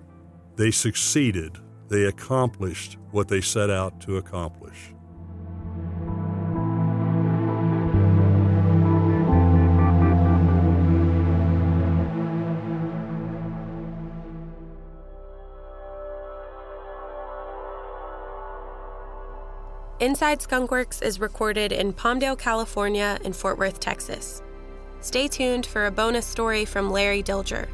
They 0.55 0.71
succeeded. 0.71 1.57
They 1.87 2.05
accomplished 2.05 2.97
what 3.11 3.27
they 3.27 3.41
set 3.41 3.69
out 3.69 4.01
to 4.01 4.17
accomplish. 4.17 4.94
Inside 20.15 20.39
Skunkworks 20.39 21.03
is 21.03 21.19
recorded 21.19 21.73
in 21.73 21.91
Palmdale, 21.91 22.39
California, 22.39 23.19
and 23.25 23.35
Fort 23.35 23.57
Worth, 23.57 23.81
Texas. 23.81 24.41
Stay 25.01 25.27
tuned 25.27 25.65
for 25.65 25.87
a 25.87 25.91
bonus 25.91 26.25
story 26.25 26.63
from 26.63 26.89
Larry 26.89 27.21
Dilger. 27.21 27.67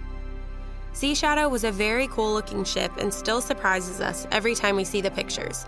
Sea 0.91 1.13
Shadow 1.13 1.47
was 1.49 1.63
a 1.63 1.71
very 1.71 2.07
cool 2.07 2.33
looking 2.33 2.63
ship 2.63 2.91
and 2.97 3.13
still 3.13 3.41
surprises 3.41 4.01
us 4.01 4.25
every 4.31 4.55
time 4.55 4.75
we 4.75 4.83
see 4.83 5.01
the 5.01 5.11
pictures. 5.11 5.67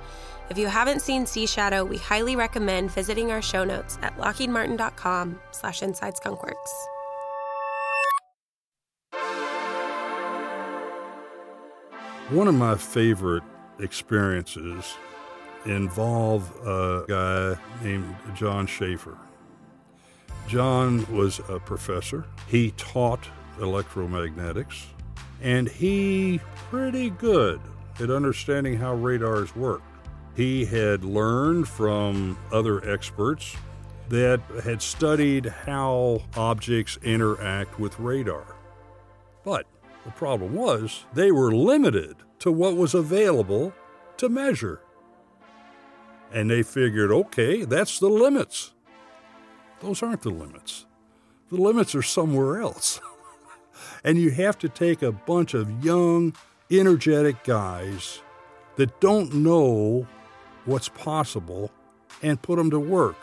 If 0.50 0.58
you 0.58 0.66
haven't 0.66 1.04
seen 1.04 1.28
Sea 1.28 1.46
Shadow, 1.46 1.86
we 1.86 1.98
highly 1.98 2.36
recommend 2.36 2.90
visiting 2.90 3.32
our 3.32 3.44
show 3.44 3.64
notes 3.64 4.00
at 4.02 4.18
lockheedmartin.com 4.18 5.40
slash 5.52 5.84
inside 5.84 6.16
skunkworks. 6.16 6.56
One 12.30 12.48
of 12.48 12.56
my 12.56 12.74
favorite 12.74 13.44
experiences 13.78 14.96
involve 15.66 16.50
a 16.66 17.06
guy 17.08 17.84
named 17.84 18.16
John 18.36 18.68
Schaefer. 18.68 19.18
John 20.48 21.06
was 21.14 21.40
a 21.50 21.60
professor. 21.60 22.26
He 22.48 22.72
taught 22.72 23.28
electromagnetics, 23.60 24.86
and 25.42 25.70
he 25.70 26.40
pretty 26.70 27.10
good 27.10 27.62
at 28.00 28.10
understanding 28.10 28.78
how 28.78 28.96
radars 28.96 29.56
work. 29.56 29.82
He 30.36 30.66
had 30.66 31.04
learned 31.04 31.68
from 31.68 32.38
other 32.52 32.88
experts 32.90 33.56
that 34.10 34.42
had 34.64 34.82
studied 34.82 35.46
how 35.46 36.24
objects 36.36 36.98
interact 37.04 37.80
with 37.80 38.00
radar. 38.00 38.56
But 39.44 39.66
the 40.04 40.12
problem 40.12 40.54
was 40.54 41.06
they 41.14 41.32
were 41.32 41.54
limited 41.54 42.18
to 42.40 42.52
what 42.52 42.76
was 42.76 42.94
available 42.94 43.74
to 44.18 44.28
measure. 44.28 44.82
And 46.34 46.50
they 46.50 46.64
figured, 46.64 47.12
okay, 47.12 47.64
that's 47.64 48.00
the 48.00 48.10
limits. 48.10 48.74
Those 49.82 50.02
aren't 50.02 50.24
the 50.24 50.32
limits. 50.32 50.86
The 51.50 51.62
limits 51.62 51.94
are 51.94 52.02
somewhere 52.02 52.60
else. 52.60 53.00
and 54.04 54.18
you 54.18 54.32
have 54.32 54.58
to 54.60 54.70
take 54.70 55.04
a 55.04 55.12
bunch 55.12 55.54
of 55.54 55.86
young, 55.86 56.36
energetic 56.72 57.44
guys 57.44 58.22
that 58.78 59.00
don't 59.00 59.34
know 59.36 60.08
what's 60.66 60.90
possible 60.90 61.70
and 62.24 62.42
put 62.42 62.58
them 62.58 62.72
to 62.72 62.80
work. 62.80 63.18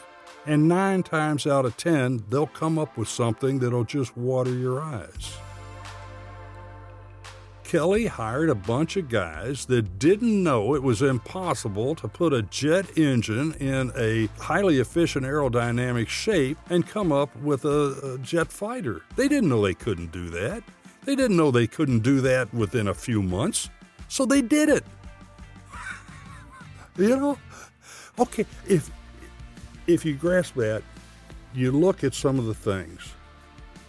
And 0.47 0.69
nine 0.69 1.03
times 1.03 1.47
out 1.47 1.67
of 1.67 1.77
ten, 1.77 2.25
they'll 2.29 2.47
come 2.47 2.79
up 2.79 2.97
with 2.97 3.09
something 3.09 3.59
that'll 3.59 3.85
just 3.85 4.17
water 4.17 4.53
your 4.53 4.81
eyes. 4.81 5.37
Kelly 7.71 8.07
hired 8.07 8.51
a 8.51 8.55
bunch 8.57 8.97
of 8.97 9.09
guys 9.09 9.67
that 9.67 10.01
didn't 10.01 10.43
know 10.43 10.75
it 10.75 10.83
was 10.83 11.03
impossible 11.03 11.95
to 11.95 12.09
put 12.09 12.33
a 12.33 12.43
jet 12.43 12.99
engine 12.99 13.53
in 13.61 13.93
a 13.97 14.27
highly 14.43 14.81
efficient 14.81 15.25
aerodynamic 15.25 16.09
shape 16.09 16.59
and 16.69 16.85
come 16.85 17.13
up 17.13 17.31
with 17.37 17.65
a, 17.65 18.15
a 18.15 18.19
jet 18.19 18.51
fighter. 18.51 19.03
They 19.15 19.29
didn't 19.29 19.51
know 19.51 19.63
they 19.63 19.75
couldn't 19.75 20.11
do 20.11 20.31
that. 20.31 20.65
They 21.05 21.15
didn't 21.15 21.37
know 21.37 21.53
they 21.53 21.69
couldn't 21.69 22.01
do 22.01 22.21
that 22.23 22.53
within 22.53 22.89
a 22.89 22.95
few 22.95 23.23
months, 23.23 23.71
so 24.09 24.27
they 24.27 24.43
did 24.43 24.69
it. 24.69 24.85
you 26.97 27.17
know? 27.17 27.39
Okay, 28.19 28.47
if 28.67 28.91
if 29.87 30.05
you 30.05 30.17
grasp 30.17 30.57
that, 30.57 30.83
you 31.55 31.71
look 31.71 32.03
at 32.03 32.15
some 32.15 32.41
of 32.41 32.47
the 32.47 32.55
things 32.55 33.15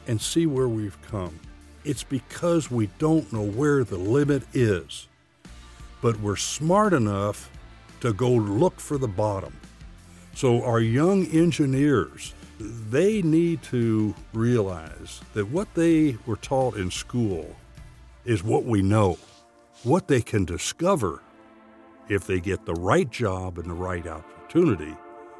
and 0.06 0.22
see 0.22 0.46
where 0.46 0.70
we've 0.70 1.02
come. 1.10 1.40
It's 1.84 2.04
because 2.04 2.70
we 2.70 2.88
don't 3.00 3.32
know 3.34 3.44
where 3.44 3.84
the 3.84 3.98
limit 3.98 4.44
is, 4.54 5.08
but 6.02 6.20
we're 6.20 6.36
smart 6.36 6.94
enough 6.94 7.50
to 8.02 8.14
go 8.14 8.30
look 8.32 8.80
for 8.80 8.98
the 8.98 9.08
bottom. 9.08 9.54
So, 10.36 10.64
our 10.64 10.80
young 10.80 11.26
engineers, 11.26 12.34
they 12.60 13.22
need 13.22 13.64
to 13.64 14.14
realize 14.34 15.22
that 15.34 15.50
what 15.50 15.74
they 15.74 16.18
were 16.26 16.38
taught 16.38 16.78
in 16.78 16.92
school 16.92 17.56
is 18.26 18.44
what 18.44 18.64
we 18.64 18.82
know, 18.82 19.18
what 19.84 20.08
they 20.08 20.22
can 20.22 20.46
discover 20.46 21.22
if 22.10 22.28
they 22.28 22.40
get 22.40 22.66
the 22.66 22.76
right 22.76 23.10
job 23.10 23.58
and 23.58 23.70
the 23.70 23.74
right 23.74 24.06
opportunity 24.06 24.96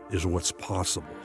is 0.10 0.26
what's 0.26 0.52
possible. 0.52 1.16